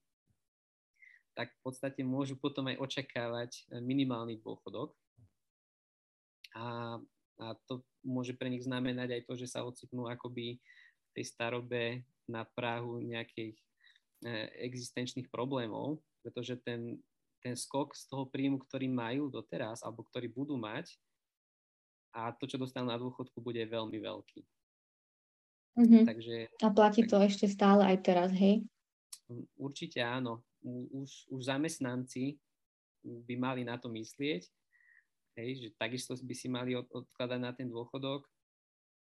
[1.31, 4.91] tak v podstate môžu potom aj očakávať minimálny dôchodok.
[6.51, 6.99] A,
[7.39, 12.03] a to môže pre nich znamenať aj to, že sa ocitnú akoby v tej starobe
[12.27, 13.63] na Prahu nejakých e,
[14.67, 16.99] existenčných problémov, pretože ten,
[17.41, 20.95] ten skok z toho príjmu, ktorý majú doteraz, alebo ktorý budú mať,
[22.12, 24.41] a to, čo dostanú na dôchodku, bude veľmi veľký.
[25.80, 26.04] Mm-hmm.
[26.04, 28.67] Takže, a platí tak, to ešte stále aj teraz, hej?
[29.56, 30.43] Určite áno.
[30.91, 32.36] Už, už zamestnanci
[33.01, 34.43] by mali na to myslieť,
[35.39, 38.27] hej, že takisto by si mali od, odkladať na ten dôchodok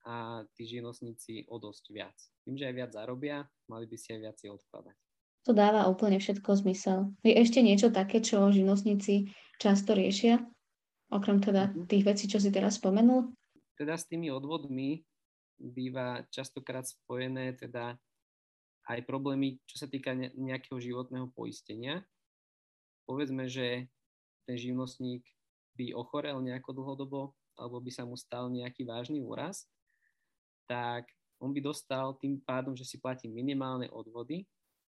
[0.09, 2.17] a tí živnostníci o dosť viac.
[2.43, 4.97] Tým, že aj viac zarobia, mali by si aj viac odkladať.
[5.45, 7.13] To dáva úplne všetko zmysel.
[7.21, 9.29] Je ešte niečo také, čo živnostníci
[9.61, 10.41] často riešia?
[11.13, 11.87] Okrem teda mhm.
[11.87, 13.29] tých vecí, čo si teraz spomenul?
[13.77, 15.05] Teda s tými odvodmi
[15.61, 17.95] býva častokrát spojené teda
[18.85, 22.05] aj problémy, čo sa týka nejakého životného poistenia.
[23.09, 23.89] Povedzme, že
[24.45, 25.25] ten živnostník
[25.77, 27.21] by ochorel nejako dlhodobo
[27.57, 29.65] alebo by sa mu stal nejaký vážny úraz,
[30.69, 31.09] tak
[31.41, 34.45] on by dostal tým pádom, že si platí minimálne odvody,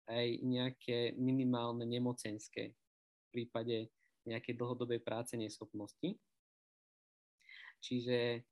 [0.07, 3.90] aj nejaké minimálne nemocenské v prípade
[4.27, 6.19] nejakej dlhodobej práce neschopnosti.
[7.83, 8.42] Čiže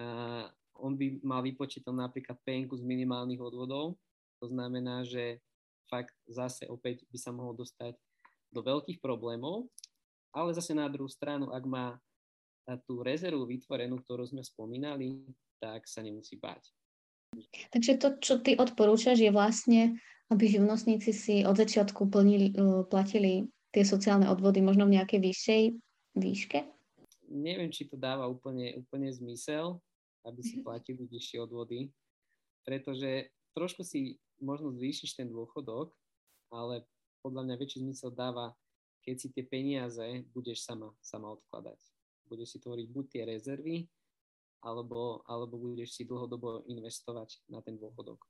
[0.00, 0.46] uh,
[0.80, 3.98] on by mal vypočítať napríklad penku z minimálnych odvodov.
[4.40, 5.38] To znamená, že
[5.86, 7.94] fakt zase opäť by sa mohol dostať
[8.50, 9.70] do veľkých problémov,
[10.34, 11.98] ale zase na druhú stranu, ak má
[12.86, 15.26] tú rezervu vytvorenú, ktorú sme spomínali,
[15.58, 16.70] tak sa nemusí báť.
[17.70, 19.98] Takže to, čo ty odporúčaš, je vlastne
[20.30, 25.62] aby živnostníci si od začiatku plnili, e, platili tie sociálne odvody možno v nejakej vyššej
[26.18, 26.58] výške?
[27.30, 29.78] Neviem, či to dáva úplne, úplne zmysel,
[30.26, 30.64] aby si mhm.
[30.66, 31.90] platili vyššie odvody,
[32.62, 35.90] pretože trošku si možno zvýšiš ten dôchodok,
[36.50, 36.86] ale
[37.20, 38.54] podľa mňa väčší zmysel dáva,
[39.04, 41.78] keď si tie peniaze budeš sama, sama odkladať.
[42.28, 43.76] Budeš si tvoriť buď tie rezervy,
[44.60, 48.20] alebo, alebo budeš si dlhodobo investovať na ten dôchodok.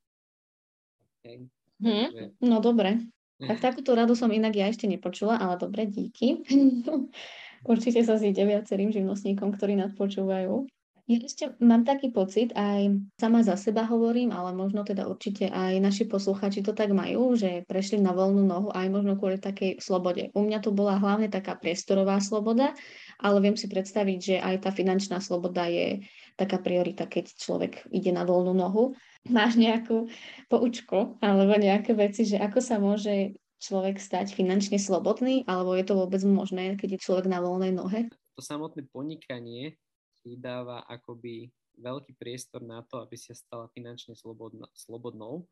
[1.21, 1.51] Okay.
[1.81, 3.09] Hmm, no dobre.
[3.41, 6.45] Tak takúto radu som inak ja ešte nepočula, ale dobre, díky.
[7.73, 10.69] Určite sa zíde viacerým živnostníkom, ktorí nás počúvajú.
[11.11, 15.83] Ja ešte mám taký pocit, aj sama za seba hovorím, ale možno teda určite aj
[15.83, 20.31] naši posluchači to tak majú, že prešli na voľnú nohu aj možno kvôli takej slobode.
[20.39, 22.79] U mňa to bola hlavne taká priestorová sloboda,
[23.19, 26.07] ale viem si predstaviť, že aj tá finančná sloboda je
[26.39, 28.95] taká priorita, keď človek ide na voľnú nohu.
[29.29, 30.09] Máš nejakú
[30.49, 35.95] poučku alebo nejaké veci, že ako sa môže človek stať finančne slobodný, alebo je to
[35.95, 38.09] vôbec možné, keď je človek na voľnej nohe?
[38.37, 39.77] To samotné podnikanie
[40.25, 45.49] ti dáva akoby veľký priestor na to, aby si stala finančne slobodno, slobodnou,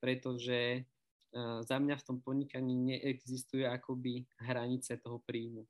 [0.00, 0.84] pretože
[1.32, 5.64] uh, za mňa v tom podnikaní neexistuje akoby hranice toho príjmu.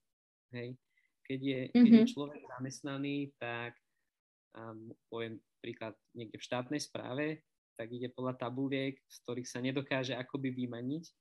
[0.54, 0.74] Hej.
[1.26, 1.82] Keď, je, mm-hmm.
[1.84, 2.10] keď je mhm.
[2.10, 3.78] človek zamestnaný, tak
[4.58, 7.46] um, poviem príklad niekde v štátnej správe,
[7.78, 11.14] tak ide podľa tabuliek, z ktorých sa nedokáže akoby vymaniť,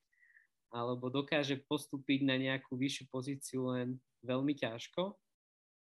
[0.73, 5.15] alebo dokáže postúpiť na nejakú vyššiu pozíciu len veľmi ťažko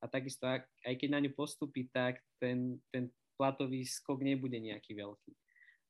[0.03, 4.99] a takisto ak, aj keď na ňu postupí, tak ten, ten platový skok nebude nejaký
[4.99, 5.33] veľký.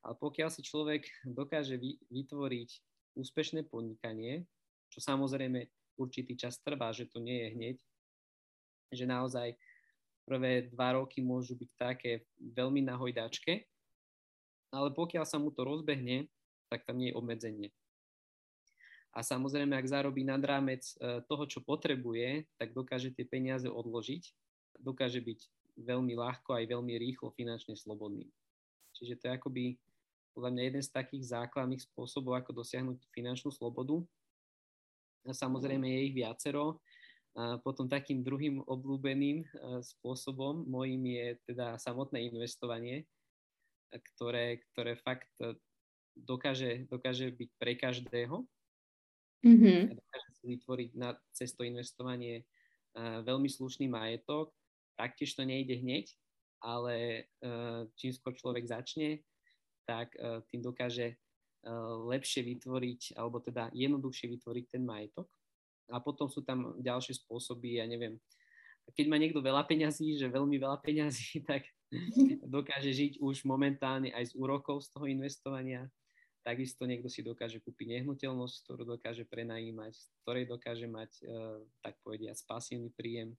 [0.02, 2.70] Ale pokiaľ si človek dokáže vy, vytvoriť
[3.16, 4.44] úspešné podnikanie,
[4.92, 5.64] čo samozrejme
[5.96, 7.76] určitý čas trvá, že to nie je hneď,
[8.92, 9.56] že naozaj
[10.26, 13.66] prvé dva roky môžu byť také veľmi na hojdačke,
[14.72, 16.30] ale pokiaľ sa mu to rozbehne,
[16.72, 17.68] tak tam nie je obmedzenie.
[19.12, 24.24] A samozrejme, ak zarobí nad rámec e, toho, čo potrebuje, tak dokáže tie peniaze odložiť,
[24.80, 25.40] dokáže byť
[25.76, 28.32] veľmi ľahko aj veľmi rýchlo finančne slobodný.
[28.96, 29.64] Čiže to je akoby
[30.32, 34.00] podľa mňa jeden z takých základných spôsobov, ako dosiahnuť finančnú slobodu.
[35.28, 36.80] A samozrejme je ich viacero.
[37.32, 39.46] A potom takým druhým obľúbeným e,
[39.80, 43.08] spôsobom mojím je teda samotné investovanie,
[43.88, 45.56] ktoré, ktoré fakt e,
[46.12, 48.44] dokáže, dokáže byť pre každého
[49.42, 49.98] Mm-hmm.
[49.98, 52.46] Dokáže si vytvoriť na cesto investovanie
[53.26, 54.54] veľmi slušný majetok.
[54.94, 56.06] Taktiež to nejde hneď,
[56.62, 57.26] ale
[57.98, 59.26] čím skôr človek začne,
[59.82, 60.14] tak
[60.46, 61.18] tým dokáže
[62.06, 65.26] lepšie vytvoriť, alebo teda jednoduchšie vytvoriť ten majetok.
[65.92, 68.16] A potom sú tam ďalšie spôsoby, ja neviem,
[68.96, 71.68] keď má niekto veľa peňazí, že veľmi veľa peňazí, tak
[72.48, 75.92] dokáže žiť už momentálne aj z úrokov z toho investovania
[76.42, 81.94] Takisto niekto si dokáže kúpiť nehnuteľnosť, ktorú dokáže prenajímať, z ktorej dokáže mať, uh, tak
[82.02, 83.38] povediať, pasívny príjem.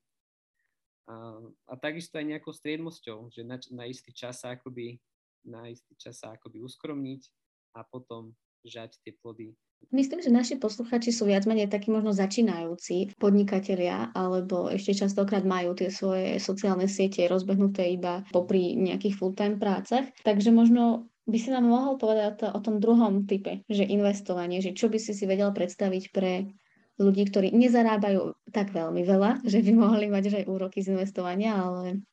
[1.11, 1.35] A,
[1.67, 5.03] a takisto aj nejakou striedmosťou, že na, na istý čas sa akoby,
[5.43, 7.27] na istý čas sa akoby uskromniť
[7.75, 8.31] a potom
[8.63, 9.51] žať tie plody
[9.91, 15.75] Myslím, že naši posluchači sú viac menej takí možno začínajúci podnikatelia, alebo ešte častokrát majú
[15.75, 20.07] tie svoje sociálne siete rozbehnuté iba popri nejakých full-time prácach.
[20.23, 24.91] Takže možno by si nám mohol povedať o tom druhom type, že investovanie, že čo
[24.91, 26.51] by si si vedel predstaviť pre
[26.99, 32.03] ľudí, ktorí nezarábajú tak veľmi veľa, že by mohli mať aj úroky z investovania, ale...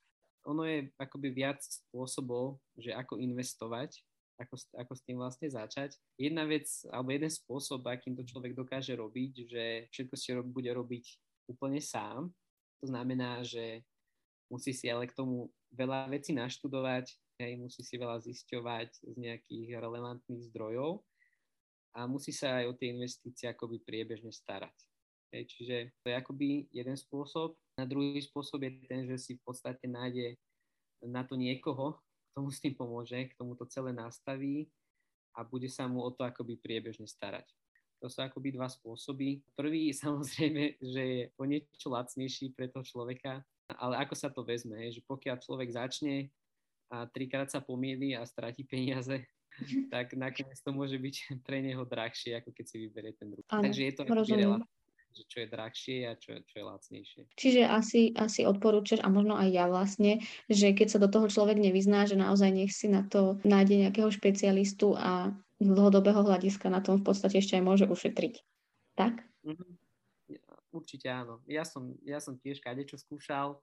[0.48, 4.00] Ono je akoby viac spôsobov, že ako investovať
[4.40, 6.00] ako, ako s tým vlastne začať.
[6.16, 10.72] Jedna vec, alebo jeden spôsob, akým to človek dokáže robiť, že všetko si rob, bude
[10.72, 11.04] robiť
[11.52, 12.32] úplne sám.
[12.80, 13.84] To znamená, že
[14.48, 17.12] musí si ale k tomu veľa vecí naštudovať,
[17.44, 21.04] hej, musí si veľa zisťovať z nejakých relevantných zdrojov
[21.94, 24.74] a musí sa aj o tie investície akoby priebežne starať.
[25.30, 27.54] Hej, čiže to je akoby jeden spôsob.
[27.78, 30.34] A druhý spôsob je ten, že si v podstate nájde
[31.06, 31.96] na to niekoho,
[32.34, 34.70] tomu s tým pomôže, k tomu to celé nastaví
[35.34, 37.46] a bude sa mu o to akoby priebežne starať.
[38.00, 39.44] To sú akoby dva spôsoby.
[39.54, 43.44] Prvý samozrejme, že je o niečo lacnejší pre toho človeka,
[43.78, 46.32] ale ako sa to vezme, že pokiaľ človek začne
[46.90, 49.22] a trikrát sa pomýli a stratí peniaze,
[49.94, 53.46] tak nakoniec to môže byť pre neho drahšie, ako keď si vyberie ten druhý.
[53.46, 54.79] Takže je to akoby relatívne
[55.10, 57.22] že čo je drahšie a čo, čo je lacnejšie.
[57.34, 61.58] Čiže asi, asi odporúčaš, a možno aj ja vlastne, že keď sa do toho človek
[61.58, 66.80] nevyzná, že naozaj nech si na to nájde nejakého špecialistu a z dlhodobého hľadiska na
[66.80, 68.34] tom v podstate ešte aj môže ušetriť.
[68.96, 69.20] Tak?
[69.44, 69.70] Mm-hmm.
[70.70, 71.42] Určite áno.
[71.50, 73.58] Ja som, ja som tiež kadečo skúšal,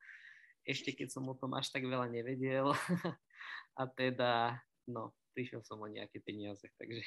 [0.67, 2.75] ešte keď som o tom až tak veľa nevedel.
[3.79, 4.60] a teda,
[4.91, 7.01] no, prišiel som o nejaké peniaze, takže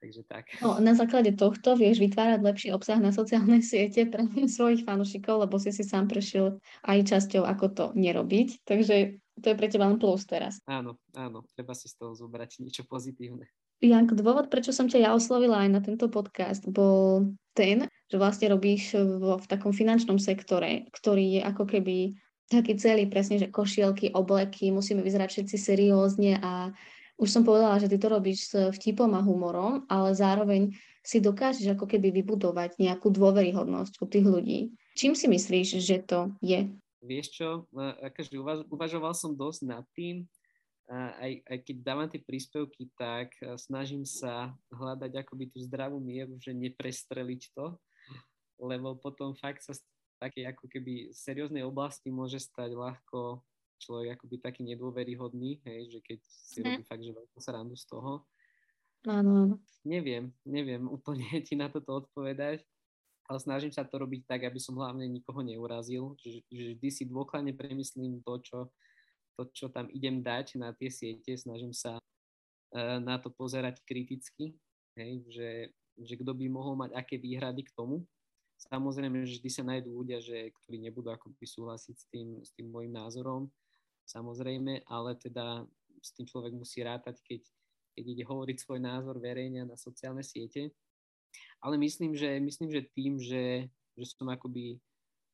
[0.00, 0.48] Takže tak.
[0.64, 5.60] No, na základe tohto vieš vytvárať lepší obsah na sociálne siete pre svojich fanúšikov, lebo
[5.60, 6.56] si si sám prešiel
[6.88, 8.64] aj časťou, ako to nerobiť.
[8.64, 10.64] Takže to je pre teba len plus teraz.
[10.64, 13.44] Áno, áno, treba si z toho zobrať niečo pozitívne.
[13.80, 18.52] Janko, dôvod, prečo som ťa ja oslovila aj na tento podcast, bol ten, že vlastne
[18.52, 22.12] robíš vo, v takom finančnom sektore, ktorý je ako keby
[22.52, 26.76] taký celý presne, že košielky, obleky, musíme vyzerať všetci seriózne a
[27.20, 30.72] už som povedala, že ty to robíš s vtipom a humorom, ale zároveň
[31.04, 34.60] si dokážeš ako keby vybudovať nejakú dôveryhodnosť u tých ľudí.
[34.96, 36.72] Čím si myslíš, že to je?
[37.04, 40.24] Vieš čo, akože uvaž, uvažoval som dosť nad tým,
[40.90, 46.56] aj, aj keď dávam tie príspevky, tak snažím sa hľadať akoby tú zdravú mieru, že
[46.56, 47.78] neprestreliť to,
[48.60, 49.76] lebo potom fakt sa
[50.20, 53.40] také ako keby serióznej oblasti môže stať ľahko
[53.80, 56.64] človek akoby taký nedôveryhodný, hej, že keď si mm.
[56.68, 58.28] robí fakt, že veľkú srandu z toho.
[59.08, 59.56] Áno, áno.
[59.88, 62.60] Neviem, neviem úplne ti na toto odpovedať,
[63.30, 67.04] ale snažím sa to robiť tak, aby som hlavne nikoho neurazil, že, že vždy si
[67.06, 68.58] dôkladne premyslím to čo,
[69.38, 74.58] to, čo tam idem dať na tie siete, snažím sa uh, na to pozerať kriticky,
[74.98, 75.50] hej, že,
[75.94, 78.02] že kto by mohol mať aké výhrady k tomu.
[78.60, 82.68] Samozrejme, že vždy sa nájdú ľudia, že, ktorí nebudú akoby súhlasiť s tým, s tým
[82.68, 83.48] môjim názorom,
[84.06, 85.64] samozrejme, ale teda
[86.00, 87.42] s tým človek musí rátať, keď,
[87.96, 90.72] keď ide hovoriť svoj názor verejne na sociálne siete.
[91.60, 94.80] Ale myslím, že, myslím, že tým, že, že som akoby,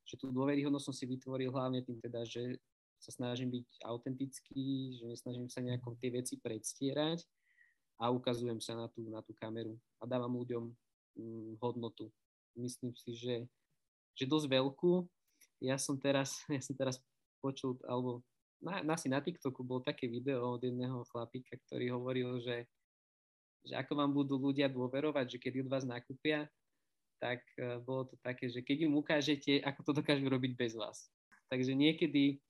[0.05, 2.59] že tú dôveryhodnosť som si vytvoril hlavne tým teda, že
[2.99, 7.23] sa snažím byť autentický, že nesnažím sa nejako tie veci predstierať
[8.01, 10.65] a ukazujem sa na tú, na tú kameru a dávam ľuďom
[11.17, 12.11] hm, hodnotu.
[12.57, 13.37] Myslím si, že,
[14.17, 15.05] že dosť veľkú.
[15.61, 17.01] Ja som teraz, ja som teraz
[17.41, 18.25] počul, alebo
[18.61, 22.67] na, asi na TikToku bol také video od jedného chlapíka, ktorý hovoril, že,
[23.67, 26.49] že ako vám budú ľudia dôverovať, že keď od vás nakúpia,
[27.21, 31.09] tak uh, bolo to také, že keď im ukážete, ako to dokážu robiť bez vás.
[31.49, 32.41] Takže niekedy,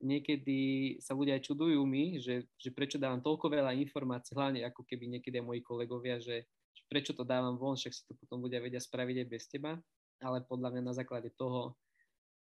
[0.00, 0.58] niekedy
[1.02, 5.18] sa ľudia aj čudujú mi, že, že prečo dávam toľko veľa informácií, hlavne ako keby
[5.18, 8.80] niekedy moji kolegovia, že, že prečo to dávam von, však si to potom ľudia vedia
[8.80, 9.76] spraviť aj bez teba,
[10.22, 11.76] ale podľa mňa na základe toho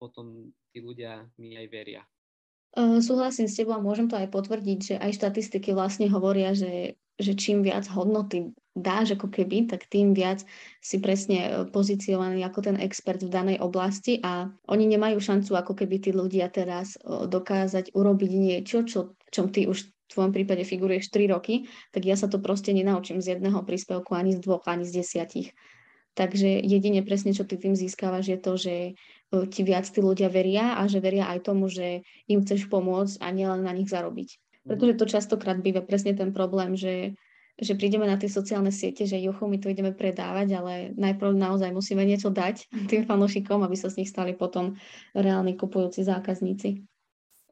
[0.01, 2.01] potom tí ľudia mi aj veria.
[2.71, 6.95] Uh, súhlasím s tebou a môžem to aj potvrdiť, že aj štatistiky vlastne hovoria, že,
[7.19, 10.47] že čím viac hodnoty dáš ako keby, tak tým viac
[10.79, 15.75] si presne e, pozicionovaný ako ten expert v danej oblasti a oni nemajú šancu ako
[15.75, 20.63] keby tí ľudia teraz e, dokázať urobiť niečo, čo, čom ty už v tvojom prípade
[20.63, 24.63] figuruješ 3 roky, tak ja sa to proste nenaučím z jedného príspevku, ani z dvoch,
[24.67, 25.51] ani z desiatich.
[26.11, 28.75] Takže jedine presne, čo ty tým získavaš, je to, že
[29.47, 33.27] ti viac tí ľudia veria a že veria aj tomu, že im chceš pomôcť a
[33.31, 34.29] nielen na nich zarobiť.
[34.35, 34.67] Mhm.
[34.67, 37.15] Pretože to častokrát býva presne ten problém, že
[37.61, 41.69] že prídeme na tie sociálne siete, že juchu, my to ideme predávať, ale najprv naozaj
[41.69, 44.79] musíme niečo dať tým fanúšikom, aby sa z nich stali potom
[45.13, 46.81] reálni kupujúci zákazníci.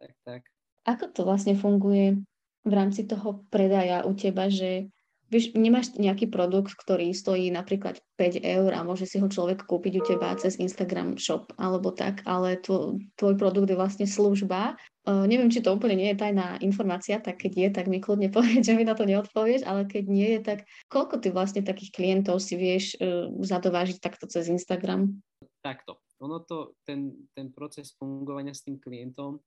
[0.01, 0.41] Tak, tak.
[0.89, 2.23] Ako to vlastne funguje
[2.65, 4.89] v rámci toho predaja u teba, že
[5.29, 9.93] Víš, nemáš nejaký produkt, ktorý stojí napríklad 5 eur a môže si ho človek kúpiť
[9.97, 14.73] u teba cez Instagram shop alebo tak, ale tvoj, tvoj produkt je vlastne služba.
[15.05, 18.29] Uh, neviem, či to úplne nie je tajná informácia, tak keď je, tak mi kľudne
[18.35, 21.93] povedz, že mi na to neodpovieš, ale keď nie je, tak koľko ty vlastne takých
[21.93, 25.13] klientov si vieš uh, zadovážiť takto cez Instagram?
[25.61, 26.01] Takto.
[26.25, 29.39] Ono to, ten, ten proces fungovania s tým klientom,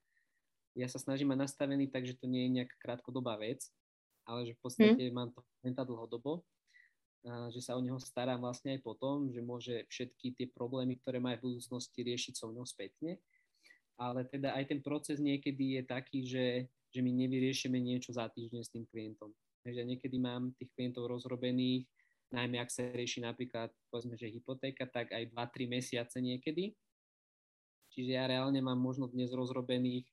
[0.72, 3.68] ja sa snažím mať nastavený tak, že to nie je nejaká krátkodobá vec,
[4.26, 5.14] ale že v podstate hmm.
[5.14, 6.46] mám to klienta dlhodobo,
[7.22, 11.22] a že sa o neho starám vlastne aj potom, že môže všetky tie problémy, ktoré
[11.22, 13.22] má v budúcnosti riešiť so mnou spätne.
[13.94, 16.46] Ale teda aj ten proces niekedy je taký, že,
[16.90, 19.30] že my nevyriešime niečo za týždeň s tým klientom.
[19.62, 21.86] Takže niekedy mám tých klientov rozrobených,
[22.34, 26.74] najmä ak sa rieši napríklad, povedzme, že hypotéka, tak aj 2-3 mesiace niekedy.
[27.94, 30.10] Čiže ja reálne mám možno dnes rozrobených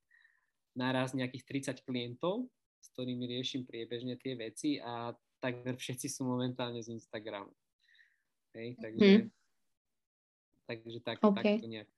[0.77, 2.45] naraz nejakých 30 klientov
[2.79, 7.51] s ktorými riešim priebežne tie veci a takmer všetci sú momentálne z Instagramu.
[8.55, 9.27] Hej, takže, hmm.
[10.65, 11.59] takže tak, okay.
[11.59, 11.89] takto nejak.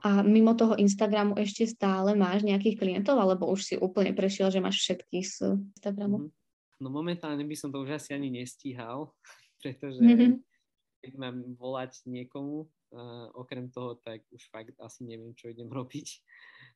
[0.00, 4.62] A mimo toho Instagramu ešte stále máš nejakých klientov, alebo už si úplne prešiel, že
[4.62, 5.38] máš všetkých z
[5.76, 6.16] Instagramu?
[6.24, 6.80] Mm-hmm.
[6.82, 9.12] No momentálne by som to už asi ani nestíhal,
[9.60, 10.32] pretože mm-hmm.
[11.04, 16.08] keď mám volať niekomu, uh, okrem toho, tak už fakt asi neviem, čo idem robiť.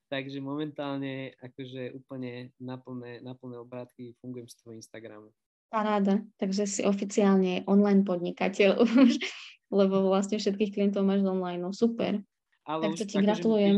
[0.08, 5.28] Takže momentálne akože úplne na plné, na plné obrátky fungujem z toho Instagramu.
[5.68, 9.20] Paráda, takže si oficiálne online podnikateľ už,
[9.78, 12.24] lebo vlastne všetkých klientov máš online, no super.
[12.64, 13.76] Ale tak to ti akože gratulujem.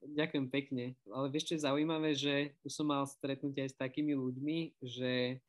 [0.00, 4.16] Ďakujem pekne, ale vieš, čo je zaujímavé, že už som mal stretnutie aj s takými
[4.16, 5.40] ľuďmi, že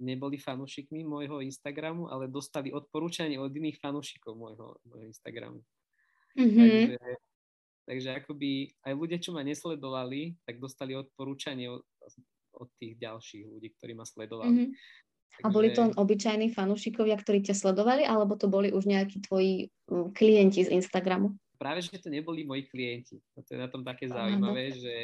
[0.00, 5.60] neboli fanúšikmi môjho Instagramu, ale dostali odporúčanie od iných fanúšikov môjho, môjho Instagramu.
[6.34, 6.58] Mm-hmm.
[6.58, 6.96] Takže
[7.84, 11.84] Takže akoby aj ľudia, čo ma nesledovali, tak dostali odporúčanie od,
[12.56, 14.72] od tých ďalších ľudí, ktorí ma sledovali.
[14.72, 14.72] Mm-hmm.
[15.34, 15.44] Takže...
[15.44, 19.68] A boli to obyčajní fanúšikovia, ktorí ťa sledovali, alebo to boli už nejakí tvoji
[20.14, 21.34] klienti z Instagramu?
[21.58, 23.18] Práve, že to neboli moji klienti.
[23.34, 24.94] A to je na tom také zaujímavé, Aha, že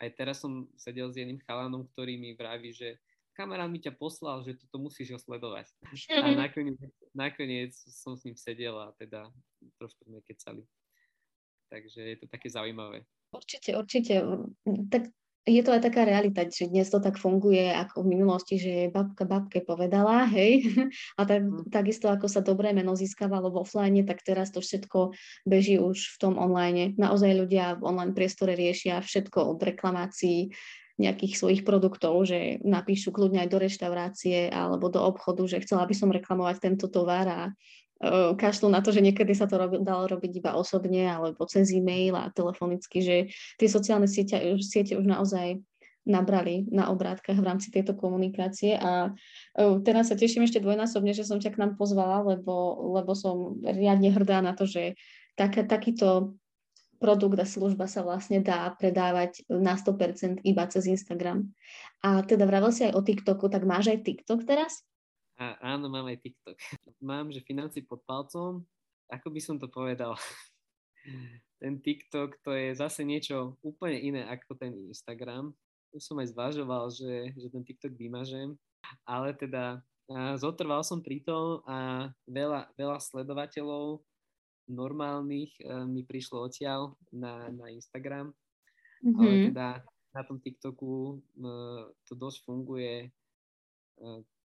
[0.00, 2.96] aj teraz som sedel s jedným chalanom, ktorý mi vraví, že
[3.36, 5.70] kamarát mi ťa poslal, že toto musíš ho sledovať.
[6.16, 6.78] A nakoniec,
[7.12, 9.28] nakoniec som s ním sedel a teda
[9.78, 10.64] trošku sme kecali
[11.68, 13.04] takže je to také zaujímavé.
[13.32, 14.24] Určite, určite.
[14.88, 15.12] Tak
[15.48, 19.24] je to aj taká realita, že dnes to tak funguje ako v minulosti, že babka
[19.24, 20.68] babke povedala, hej,
[21.20, 21.72] a tak, mm.
[21.72, 25.16] takisto ako sa dobré meno získavalo v offline, tak teraz to všetko
[25.48, 26.92] beží už v tom online.
[27.00, 30.52] Naozaj ľudia v online priestore riešia všetko od reklamácií,
[30.98, 35.94] nejakých svojich produktov, že napíšu kľudne aj do reštaurácie alebo do obchodu, že chcela by
[35.94, 37.40] som reklamovať tento tovar a
[38.38, 42.14] kašľú na to, že niekedy sa to robi, dalo robiť iba osobne alebo cez e-mail
[42.14, 43.16] a telefonicky, že
[43.58, 45.58] tie sociálne siete, siete už naozaj
[46.08, 49.12] nabrali na obrátkach v rámci tejto komunikácie a
[49.84, 52.54] teraz sa teším ešte dvojnásobne, že som ťa k nám pozvala, lebo,
[52.96, 54.96] lebo som riadne hrdá na to, že
[55.36, 56.38] tak, takýto
[56.98, 61.46] produkt a služba sa vlastne dá predávať na 100% iba cez Instagram.
[62.02, 64.82] A teda vravel si aj o TikToku, tak máš aj TikTok teraz?
[65.38, 66.58] A, áno, mám aj TikTok.
[66.98, 68.66] Mám, že financí pod palcom.
[69.06, 70.18] Ako by som to povedal?
[71.62, 75.54] ten TikTok to je zase niečo úplne iné ako ten Instagram.
[75.94, 78.58] Tu som aj zvažoval, že, že ten TikTok vymažem,
[79.08, 79.80] ale teda
[80.36, 84.00] zotrval som pri tom a veľa, veľa sledovateľov
[84.68, 88.32] normálnych e, mi prišlo odtiaľ na, na Instagram,
[89.00, 89.16] mm-hmm.
[89.16, 89.68] ale teda
[90.12, 91.16] na tom TikToku e,
[92.04, 93.08] to dosť funguje e,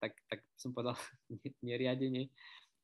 [0.01, 0.97] tak, tak som povedal
[1.67, 2.33] neriadenie.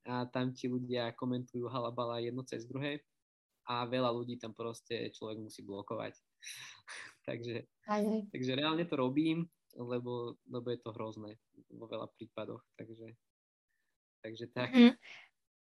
[0.08, 3.04] A tam ti ľudia komentujú halabala jedno cez druhé
[3.68, 6.16] a veľa ľudí tam proste človek musí blokovať.
[7.28, 8.22] takže, aj, aj.
[8.32, 9.44] takže reálne to robím,
[9.76, 11.36] lebo, lebo je to hrozné
[11.76, 12.64] vo veľa prípadoch.
[12.80, 13.12] Takže,
[14.24, 14.72] takže tak.
[14.72, 14.96] Mm.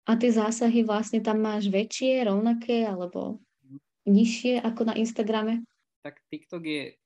[0.04, 3.80] A tie zásahy vlastne tam máš väčšie, rovnaké alebo mhm.
[4.12, 5.64] nižšie ako na Instagrame?
[6.04, 7.00] Tak TikTok je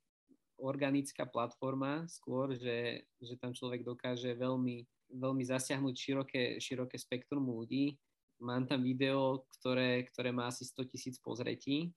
[0.57, 4.83] organická platforma skôr, že, že tam človek dokáže veľmi,
[5.13, 7.95] veľmi zasiahnuť široké, široké spektrum ľudí.
[8.41, 11.89] Mám tam video, ktoré, ktoré má asi 100 tisíc pozretí,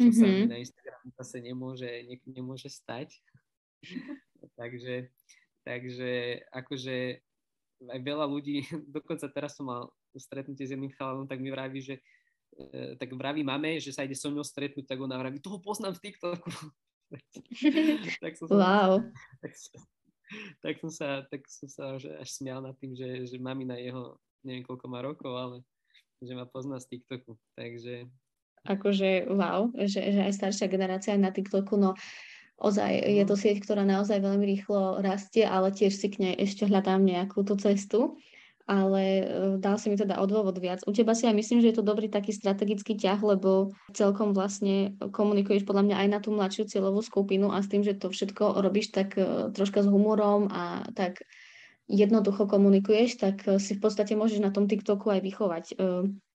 [0.00, 0.20] čo mm-hmm.
[0.20, 3.12] sa mi na Instagramu zase nemôže, ne, nemôže stať.
[4.60, 5.12] takže,
[5.64, 7.20] takže akože
[7.88, 8.64] aj veľa ľudí,
[8.96, 9.82] dokonca teraz som mal
[10.16, 11.96] stretnutie s jedným chalanom, tak mi vraví, že
[12.52, 15.96] e, tak vraví mame, že sa ide so mnou stretnúť, tak ona vraví, toho poznám
[15.96, 16.52] v TikToku.
[18.24, 19.00] tak som wow.
[19.42, 19.52] Tak,
[20.64, 24.16] tak som sa, tak som sa až, až smial nad tým, že, že mamina jeho,
[24.46, 25.56] neviem koľko má rokov, ale
[26.22, 27.34] že ma pozná z TikToku.
[27.58, 28.06] Takže...
[28.62, 31.98] Akože wow, že, že aj staršia generácia na TikToku, no
[32.62, 33.10] ozaj no.
[33.10, 37.02] je to sieť, ktorá naozaj veľmi rýchlo rastie, ale tiež si k nej ešte hľadám
[37.02, 38.22] nejakú tú cestu
[38.72, 39.24] ale e,
[39.60, 40.80] dal si mi teda odôvod viac.
[40.88, 44.96] U teba si aj myslím, že je to dobrý taký strategický ťah, lebo celkom vlastne
[45.12, 48.64] komunikuješ podľa mňa aj na tú mladšiu cieľovú skupinu a s tým, že to všetko
[48.64, 51.20] robíš tak e, troška s humorom a tak
[51.84, 55.64] jednoducho komunikuješ, tak e, si v podstate môžeš na tom TikToku aj vychovať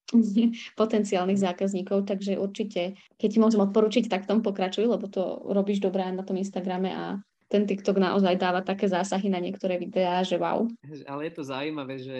[0.79, 6.05] potenciálnych zákazníkov, takže určite, keď ti môžem odporučiť, tak tom pokračuj, lebo to robíš dobré
[6.13, 7.17] na tom Instagrame a
[7.47, 10.67] ten TikTok naozaj dáva také zásahy na niektoré videá, že wow.
[11.07, 12.19] Ale je to zaujímavé, že,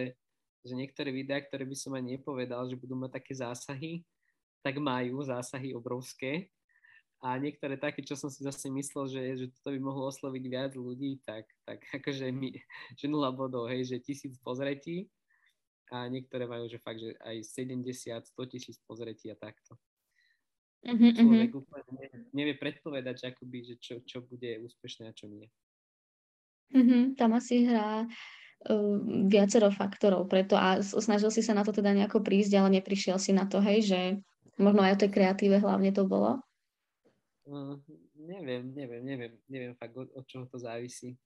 [0.63, 4.07] že niektoré videá, ktoré by som ani nepovedal, že budú mať také zásahy,
[4.63, 6.47] tak majú zásahy obrovské.
[7.17, 10.71] A niektoré také, čo som si zase myslel, že, že toto by mohlo osloviť viac
[10.77, 12.53] ľudí, tak, tak akože mi,
[12.99, 15.09] že nula bodov, hej, že tisíc pozretí
[15.91, 17.87] a niektoré majú, že fakt, že aj 70,
[18.21, 19.79] 100 tisíc pozretí a takto.
[20.85, 21.61] Uh-huh, Človek uh-huh.
[21.65, 25.49] úplne nevie, nevie predpovedať, že, akoby, že čo, čo bude úspešné a čo nie.
[26.71, 31.97] Uh-huh, tam asi hrá uh, viacero faktorov preto a snažil si sa na to teda
[31.97, 33.99] nejako prísť, ale neprišiel si na to, hej, že
[34.61, 36.39] možno aj o tej kreatíve hlavne to bolo?
[37.49, 37.79] Uh,
[38.19, 41.17] neviem, neviem, neviem, neviem fakt, od, od čoho to závisí.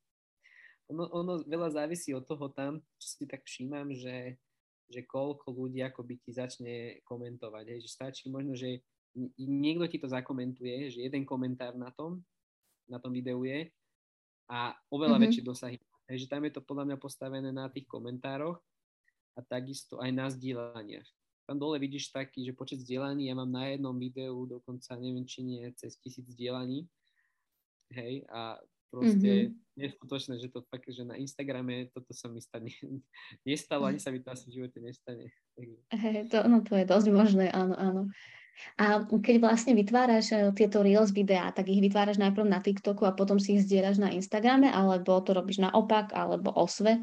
[0.91, 4.35] Ono, ono veľa závisí od toho tam, čo si tak všímam, že,
[4.91, 7.65] že koľko ľudí akoby ti začne komentovať.
[7.71, 8.83] Hej, že stačí možno, že
[9.37, 12.23] niekto ti to zakomentuje, že jeden komentár na tom,
[12.87, 13.67] na tom videu je
[14.51, 15.31] a oveľa mm-hmm.
[15.31, 15.77] väčšie dosahy.
[16.07, 18.59] Takže tam je to podľa mňa postavené na tých komentároch
[19.35, 21.07] a takisto aj na zdieľaniach.
[21.47, 25.43] Tam dole vidíš taký, že počet zdieľaní, ja mám na jednom videu dokonca, neviem, či
[25.43, 26.87] nie, cez tisíc zdieľaní.
[27.91, 28.59] Hej, a
[28.91, 29.79] proste mm-hmm.
[29.79, 32.71] neskutočné, že to fakt, že na Instagrame toto sa mi stane,
[33.47, 35.31] nestalo, ani sa mi to asi v živote nestane.
[35.91, 38.01] Hey, to, no to je dosť možné, áno, áno.
[38.79, 43.15] A keď vlastne vytváraš eh, tieto Reels videá, tak ich vytváraš najprv na TikToku a
[43.15, 47.01] potom si ich zdieľaš na Instagrame, alebo to robíš naopak, alebo osve?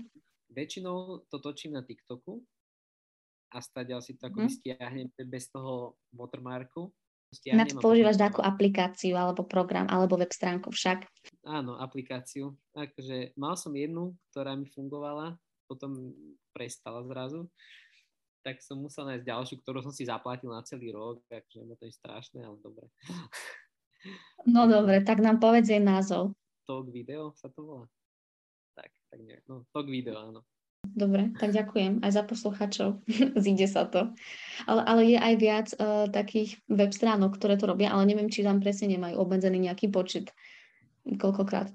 [0.53, 2.43] Väčšinou to točím na TikToku
[3.55, 4.53] a stadiaľ si to ako hmm.
[4.53, 6.93] stiahnem bez toho watermarku.
[7.53, 11.05] Na to používaš takú aplikáciu alebo program alebo web stránku však?
[11.45, 12.57] Áno, aplikáciu.
[12.73, 15.37] Takže mal som jednu, ktorá mi fungovala,
[15.69, 16.17] potom
[16.57, 17.45] prestala zrazu
[18.49, 21.93] tak som musel nájsť ďalšiu, ktorú som si zaplatil na celý rok, takže to je
[21.93, 22.89] strašné, ale dobre.
[24.49, 26.33] No dobre, tak nám povedz jej názov.
[26.65, 27.87] Talk video sa to volá.
[28.73, 30.41] Tak, tak nejak, no, talk video, áno.
[30.89, 33.05] Dobre, tak ďakujem aj za posluchačov.
[33.45, 34.17] Zíde sa to.
[34.65, 38.47] Ale, ale je aj viac uh, takých web stránok, ktoré to robia, ale neviem, či
[38.47, 40.33] tam presne nemajú obmedzený nejaký počet.
[41.05, 41.69] Koľkokrát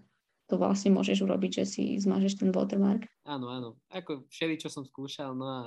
[0.49, 3.05] to vlastne môžeš urobiť, že si zmažeš ten watermark.
[3.29, 3.69] Áno, áno.
[3.93, 5.61] Ako všeli, čo som skúšal, no a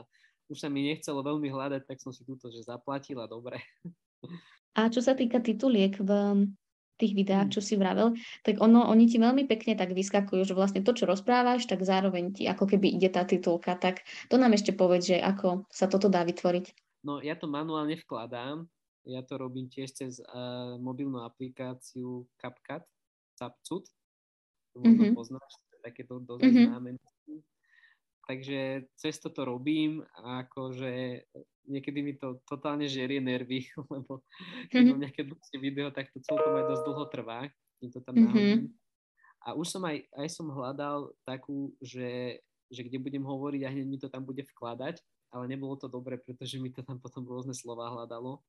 [0.47, 3.59] už sa mi nechcelo veľmi hľadať, tak som si túto, že zaplatila, dobre.
[4.79, 6.11] A čo sa týka tituliek v
[6.97, 10.81] tých videách, čo si vravel, tak ono, oni ti veľmi pekne tak vyskakujú, že vlastne
[10.81, 13.77] to, čo rozprávaš, tak zároveň ti ako keby ide tá titulka.
[13.77, 14.01] Tak
[14.33, 16.73] to nám ešte povedz, že ako sa toto dá vytvoriť.
[17.05, 18.65] No ja to manuálne vkladám.
[19.07, 22.83] Ja to robím tiež cez uh, mobilnú aplikáciu CapCut,
[23.39, 23.87] CapCut.
[24.75, 25.15] To možno mm-hmm.
[25.15, 25.53] poznáš,
[25.85, 26.67] takéto dosť mm-hmm.
[26.67, 26.91] známe
[28.27, 31.23] takže cez to robím a akože
[31.71, 34.27] niekedy mi to totálne žerie nervy, lebo
[34.71, 34.91] keď mm-hmm.
[34.91, 37.41] mám nejaké dlhšie video, tak to celkom aj dosť dlho trvá,
[37.79, 38.35] kým to tam mm-hmm.
[38.35, 38.63] nahodím.
[39.47, 43.87] A už som aj, aj som hľadal takú, že, že kde budem hovoriť a hneď
[43.87, 44.99] mi to tam bude vkladať,
[45.31, 48.43] ale nebolo to dobre, pretože mi to tam potom rôzne slova hľadalo,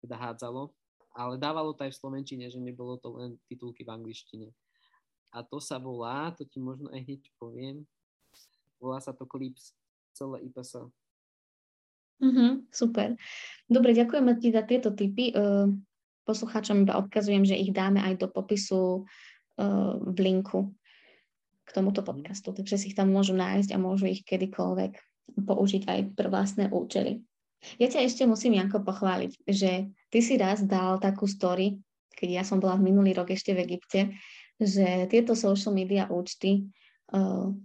[0.00, 0.72] teda hádzalo.
[1.12, 4.48] Ale dávalo to aj v Slovenčine, že nebolo to len titulky v angličtine.
[5.36, 7.84] A to sa volá, to ti možno aj hneď poviem,
[8.82, 9.78] Volá sa to Clips,
[10.10, 10.90] celé IPS.
[12.22, 13.14] Uh-huh, super.
[13.70, 15.30] Dobre, ďakujeme ti za tieto tipy.
[15.30, 15.70] Uh,
[16.26, 20.74] poslucháčom iba odkazujem, že ich dáme aj do popisu uh, v linku
[21.62, 22.08] k tomuto mhm.
[22.10, 24.98] podcastu, takže si ich tam môžu nájsť a môžu ich kedykoľvek
[25.46, 27.22] použiť aj pre vlastné účely.
[27.78, 31.78] Ja ťa ešte musím, Janko, pochváliť, že ty si raz dal takú story,
[32.10, 34.18] keď ja som bola v minulý rok ešte v Egypte,
[34.58, 36.66] že tieto social media účty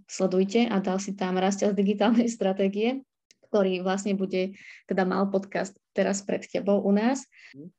[0.04, 3.02] sledujte a dal si tam rastia z digitálnej stratégie,
[3.48, 7.24] ktorý vlastne bude, teda mal podcast teraz pred tebou u nás.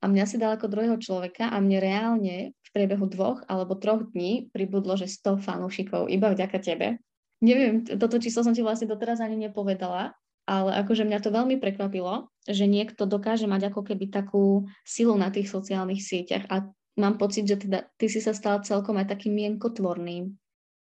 [0.02, 4.10] A mňa si dal ako druhého človeka a mne reálne v priebehu dvoch alebo troch
[4.12, 6.98] dní pribudlo, že 100 fanúšikov iba vďaka tebe.
[7.40, 10.12] Neviem, toto číslo som ti vlastne doteraz ani nepovedala,
[10.50, 15.30] ale akože mňa to veľmi prekvapilo, že niekto dokáže mať ako keby takú silu na
[15.30, 16.50] tých sociálnych sieťach.
[16.50, 16.68] A
[16.98, 20.36] mám pocit, že teda ty si sa stal celkom aj takým mienkotvorným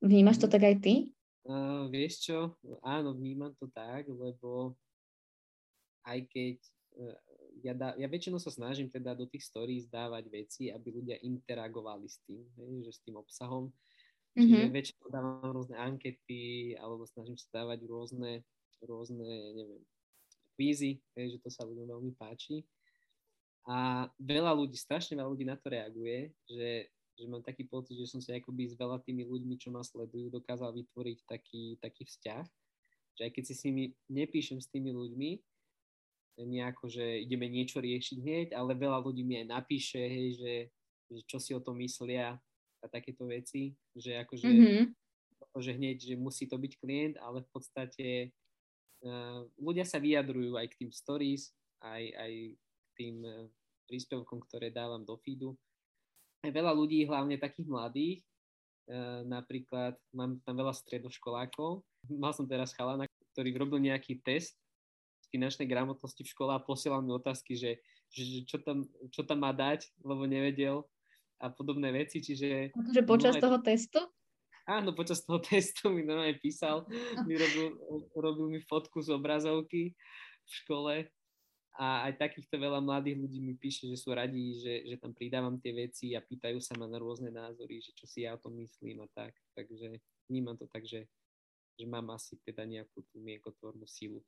[0.04, 0.54] Vnímaš to mhm.
[0.54, 0.93] tak aj ty?
[1.46, 4.74] Uh, vieš čo, áno, vnímam to tak, lebo
[6.02, 6.58] aj keď
[6.98, 7.18] uh,
[7.62, 12.10] ja, dá, ja väčšinou sa snažím teda do tých stories dávať veci, aby ľudia interagovali
[12.10, 13.70] s tým, hej, že s tým obsahom.
[14.36, 14.76] Čiže mm-hmm.
[14.76, 18.43] väčšinou dávam rôzne ankety, alebo snažím sa dávať rôzne,
[18.84, 19.84] rôzne neviem,
[20.58, 22.68] kvízy, hej, že to sa ľuďom veľmi páči.
[23.66, 28.11] A veľa ľudí, strašne veľa ľudí na to reaguje, že, že mám taký pocit, že
[28.11, 32.45] som sa akoby s veľa tými ľuďmi, čo ma sledujú, dokázal vytvoriť taký, taký vzťah,
[33.16, 35.32] že aj keď si s nimi nepíšem s tými ľuďmi,
[36.43, 40.55] nejako, že ideme niečo riešiť hneď, ale veľa ľudí mi aj napíše, hej, že,
[41.07, 42.36] že čo si o tom myslia
[42.84, 44.84] a takéto veci, že akože mm-hmm.
[45.63, 48.07] že hneď, že musí to byť klient, ale v podstate
[49.07, 53.47] uh, ľudia sa vyjadrujú aj k tým stories, aj, aj k tým uh,
[53.88, 55.55] príspevkom, ktoré dávam do feedu.
[56.46, 58.22] Aj veľa ľudí, hlavne takých mladých,
[58.93, 61.82] uh, napríklad mám tam veľa stredoškolákov,
[62.14, 64.54] mal som teraz chalana, ktorý robil nejaký test
[65.34, 67.82] finančnej gramotnosti v škole a posielal mi otázky, že,
[68.14, 70.86] že čo, tam, čo tam má dať, lebo nevedel
[71.41, 72.72] a podobné veci, čiže...
[72.72, 74.00] Že počas toho testu?
[74.66, 76.88] Áno, počas toho testu mi normálne písal,
[77.28, 77.76] mi robil,
[78.16, 79.91] robil mi fotku z obrazovky
[80.46, 80.93] v škole
[81.76, 85.59] a aj takýchto veľa mladých ľudí mi píše, že sú radí, že, že tam pridávam
[85.59, 88.55] tie veci a pýtajú sa ma na rôzne názory, že čo si ja o tom
[88.63, 89.36] myslím a tak.
[89.59, 89.99] Takže
[90.32, 91.03] vnímam to tak, že,
[91.76, 94.23] že mám asi teda nejakú tú mienkotvornú silu.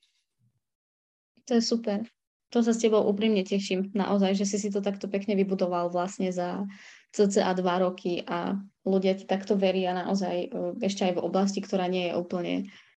[1.48, 2.04] To je super.
[2.52, 3.92] To sa s tebou úprimne teším.
[3.92, 6.64] Naozaj, že si si to takto pekne vybudoval vlastne za
[7.12, 8.56] cca dva roky a
[8.88, 12.54] ľudia ti takto veria naozaj e, ešte aj v oblasti, ktorá nie je úplne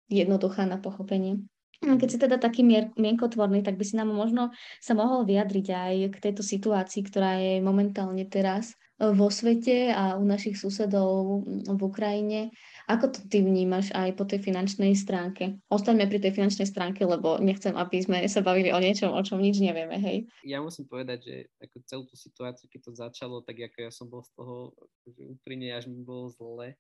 [0.07, 1.50] jednoduchá na pochopenie.
[1.81, 4.53] Keď si teda taký mier, mienkotvorný, tak by si nám možno
[4.85, 10.29] sa mohol vyjadriť aj k tejto situácii, ktorá je momentálne teraz vo svete a u
[10.29, 12.53] našich susedov v Ukrajine.
[12.85, 15.57] Ako to ty vnímaš aj po tej finančnej stránke?
[15.73, 19.41] Ostaňme pri tej finančnej stránke, lebo nechcem, aby sme sa bavili o niečom, o čom
[19.41, 20.29] nič nevieme, hej?
[20.45, 24.05] Ja musím povedať, že ako celú tú situáciu, keď to začalo, tak ako ja som
[24.05, 24.77] bol z toho
[25.09, 26.77] že úprimne, až mi bolo zle,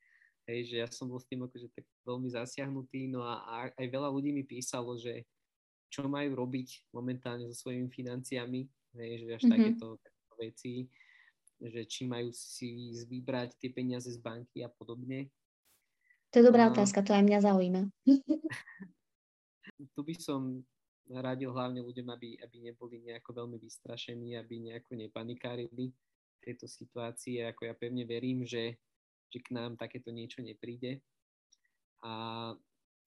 [0.49, 3.86] hej, že ja som bol s tým akože tak veľmi zasiahnutý, no a, a aj
[3.91, 5.26] veľa ľudí mi písalo, že
[5.91, 8.64] čo majú robiť momentálne so svojimi financiami,
[8.97, 9.53] hej, že až mm-hmm.
[9.53, 10.72] takéto, takéto veci
[11.61, 15.28] že či majú si vybrať tie peniaze z banky a podobne.
[16.32, 16.72] To je dobrá a...
[16.72, 17.82] otázka, to aj mňa zaujíma.
[19.95, 20.64] tu by som
[21.11, 27.45] radil hlavne ľuďom, aby, aby neboli nejako veľmi vystrašení, aby nejako nepanikárili v tejto situácii.
[27.45, 28.78] Ako ja pevne verím, že,
[29.31, 30.99] že k nám takéto niečo nepríde.
[32.03, 32.53] A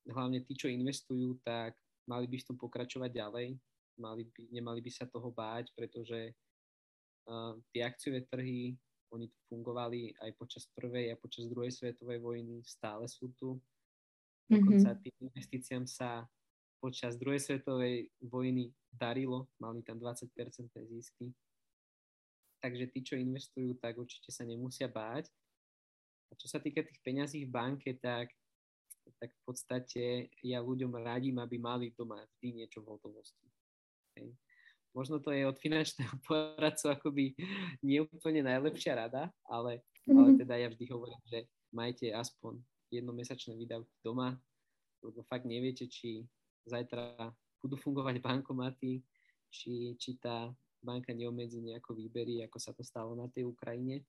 [0.08, 1.76] hlavne tí, čo investujú, tak
[2.08, 3.48] mali by v tom pokračovať ďalej.
[4.00, 6.34] Mali by, nemali by sa toho báť, pretože
[7.72, 8.76] tie akciové trhy,
[9.14, 13.62] oni tu fungovali aj počas prvej a počas druhej svetovej vojny, stále sú tu.
[14.50, 15.04] Dokonca mm-hmm.
[15.06, 16.26] tým investíciám sa
[16.82, 20.28] počas druhej svetovej vojny darilo, mali tam 20%
[20.90, 21.32] zisky.
[22.60, 25.30] Takže tí, čo investujú, tak určite sa nemusia báť.
[26.34, 28.34] A čo sa týka tých peňazí v banke, tak,
[29.22, 30.04] tak v podstate
[30.42, 33.46] ja ľuďom radím, aby mali doma vždy niečo v hotovosti.
[34.18, 34.34] Hej
[34.94, 37.26] možno to je od finančného poradcu akoby
[37.82, 40.38] nie úplne najlepšia rada, ale, ale mhm.
[40.46, 42.62] teda ja vždy hovorím, že majte aspoň
[42.94, 44.38] jednomesačné výdavky doma,
[45.02, 46.24] lebo fakt neviete, či
[46.70, 49.02] zajtra budú fungovať bankomaty,
[49.50, 54.06] či, či tá banka neomedzi nejako výbery, ako sa to stalo na tej Ukrajine.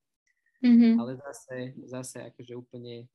[0.63, 0.93] Mm-hmm.
[0.99, 1.55] Ale zase,
[1.87, 3.09] zase akože úplne,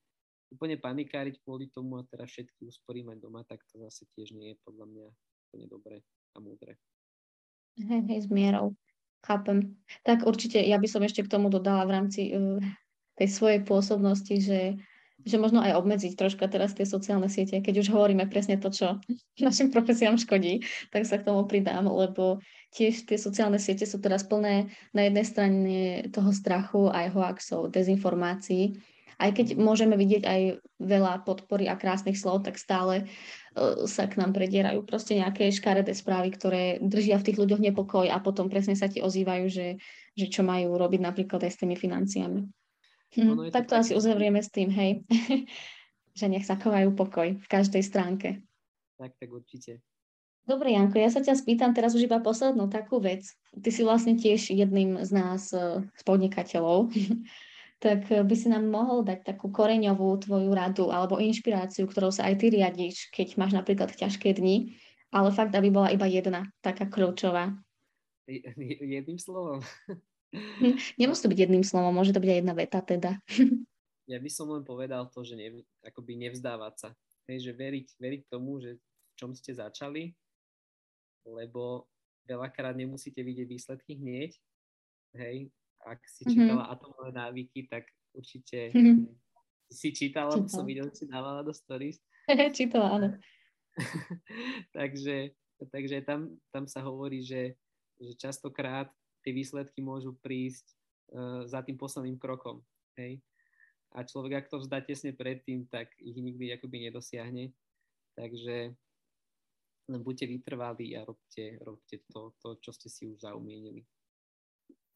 [0.53, 4.55] úplne panikáriť kvôli tomu a teraz všetky úspory mať doma, tak to zase tiež nie
[4.55, 5.07] je podľa mňa
[5.51, 5.97] úplne dobré
[6.35, 6.77] a múdre.
[7.81, 8.77] Hej, hej, s mierou.
[9.21, 9.77] Chápem.
[10.05, 12.57] Tak určite ja by som ešte k tomu dodala v rámci uh,
[13.21, 14.81] tej svojej pôsobnosti, že,
[15.25, 18.99] že možno aj obmedziť troška teraz tie sociálne siete, keď už hovoríme presne to, čo
[19.43, 22.41] našim profesiám škodí, tak sa k tomu pridám, lebo
[22.73, 25.77] tiež tie sociálne siete sú teraz plné na jednej strane
[26.15, 28.79] toho strachu aj hoaxov, dezinformácií
[29.21, 30.41] aj keď môžeme vidieť aj
[30.81, 35.93] veľa podpory a krásnych slov, tak stále uh, sa k nám predierajú proste nejaké škaredé
[35.93, 39.77] správy, ktoré držia v tých ľuďoch nepokoj a potom presne sa ti ozývajú, že,
[40.17, 42.49] že čo majú robiť napríklad aj s tými financiami.
[43.17, 43.83] Hm, tak to tak...
[43.83, 45.03] asi uzavrieme s tým, hej.
[46.19, 48.43] že nech sa chovajú pokoj v každej stránke.
[48.99, 49.81] Tak, tak určite.
[50.45, 53.23] Dobre, Janko, ja sa ťa spýtam teraz už iba poslednú takú vec.
[53.55, 56.91] Ty si vlastne tiež jedným z nás uh, podnikateľov.
[57.81, 62.29] tak eh, by si nám mohol dať takú koreňovú tvoju radu alebo inšpiráciu, ktorou sa
[62.29, 64.77] aj ty riadiš, keď máš napríklad ťažké dni,
[65.11, 67.57] ale fakt, aby bola iba jedna, taká kľúčová.
[68.29, 69.65] Jedným slovom?
[70.31, 73.11] Hm, nemusí to byť jedným slovom, môže to byť aj jedna veta teda.
[74.11, 76.89] ja by som len povedal to, že ne, akoby nevzdávať sa.
[77.27, 80.11] Hej, že veriť, veriť tomu, že v čom ste začali,
[81.27, 81.87] lebo
[82.27, 84.35] veľakrát nemusíte vidieť výsledky hneď.
[85.15, 85.51] Hej,
[85.87, 86.35] ak si mm-hmm.
[86.35, 89.11] čítala atomové návyky, tak určite mm-hmm.
[89.71, 90.51] si čítala, Čítal.
[90.51, 91.99] som videl, si dávala do stories.
[92.59, 93.09] čítala, áno.
[94.77, 95.35] takže
[95.69, 97.61] takže tam, tam sa hovorí, že,
[98.01, 98.89] že častokrát
[99.21, 100.67] tie výsledky môžu prísť
[101.13, 102.65] uh, za tým posledným krokom.
[102.97, 103.21] Hej?
[103.91, 107.51] A človek, ak to vzdá tesne predtým, tak ich nikdy akoby nedosiahne.
[108.15, 108.75] Takže
[109.91, 113.83] len buďte vytrvalí a robte, robte to, to, čo ste si už zaumienili.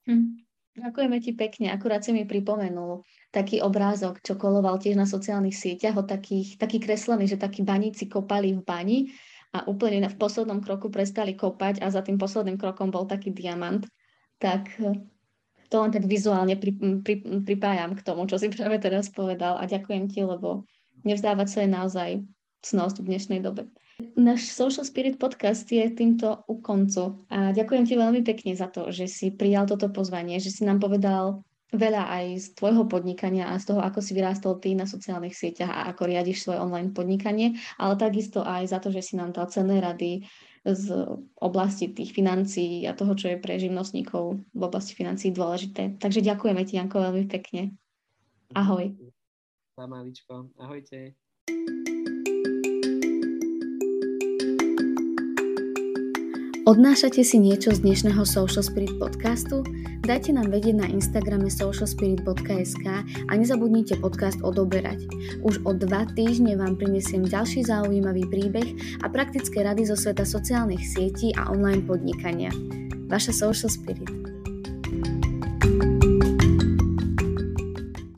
[0.07, 0.47] Hm.
[0.75, 1.71] Ďakujeme ti pekne.
[1.71, 6.83] Akurát si mi pripomenul taký obrázok, čo koloval tiež na sociálnych sieťach, o takých, taký
[6.83, 8.99] kreslený, že takí baníci kopali v bani
[9.55, 13.87] a úplne v poslednom kroku prestali kopať a za tým posledným krokom bol taký diamant,
[14.39, 14.99] tak eh,
[15.69, 19.67] to len tak vizuálne pri, pri, pripájam k tomu, čo si práve teraz povedal a
[19.67, 20.63] ďakujem ti, lebo
[21.03, 22.11] nevzdávať sa je naozaj
[22.63, 23.69] cnosť v dnešnej dobe.
[24.19, 28.91] Náš Social Spirit podcast je týmto u koncu a ďakujem ti veľmi pekne za to,
[28.91, 33.59] že si prijal toto pozvanie, že si nám povedal veľa aj z tvojho podnikania a
[33.59, 37.59] z toho, ako si vyrástol ty na sociálnych sieťach a ako riadiš svoje online podnikanie,
[37.79, 40.27] ale takisto aj za to, že si nám dal cenné rady
[40.65, 40.85] z
[41.37, 46.01] oblasti tých financií a toho, čo je pre živnostníkov v oblasti financií dôležité.
[46.01, 47.77] Takže ďakujeme ti, Janko, veľmi pekne.
[48.57, 48.97] Ahoj.
[49.77, 49.85] Za
[50.57, 51.13] Ahojte.
[56.65, 59.61] Odnášate si niečo z dnešného Social Spirit podcastu?
[60.01, 65.05] Dajte nám vedieť na Instagrame socialspirit.sk a nezabudnite podcast odoberať.
[65.45, 70.81] Už o dva týždne vám prinesiem ďalší zaujímavý príbeh a praktické rady zo sveta sociálnych
[70.81, 72.49] sietí a online podnikania.
[73.13, 74.34] Vaša Social Spirit.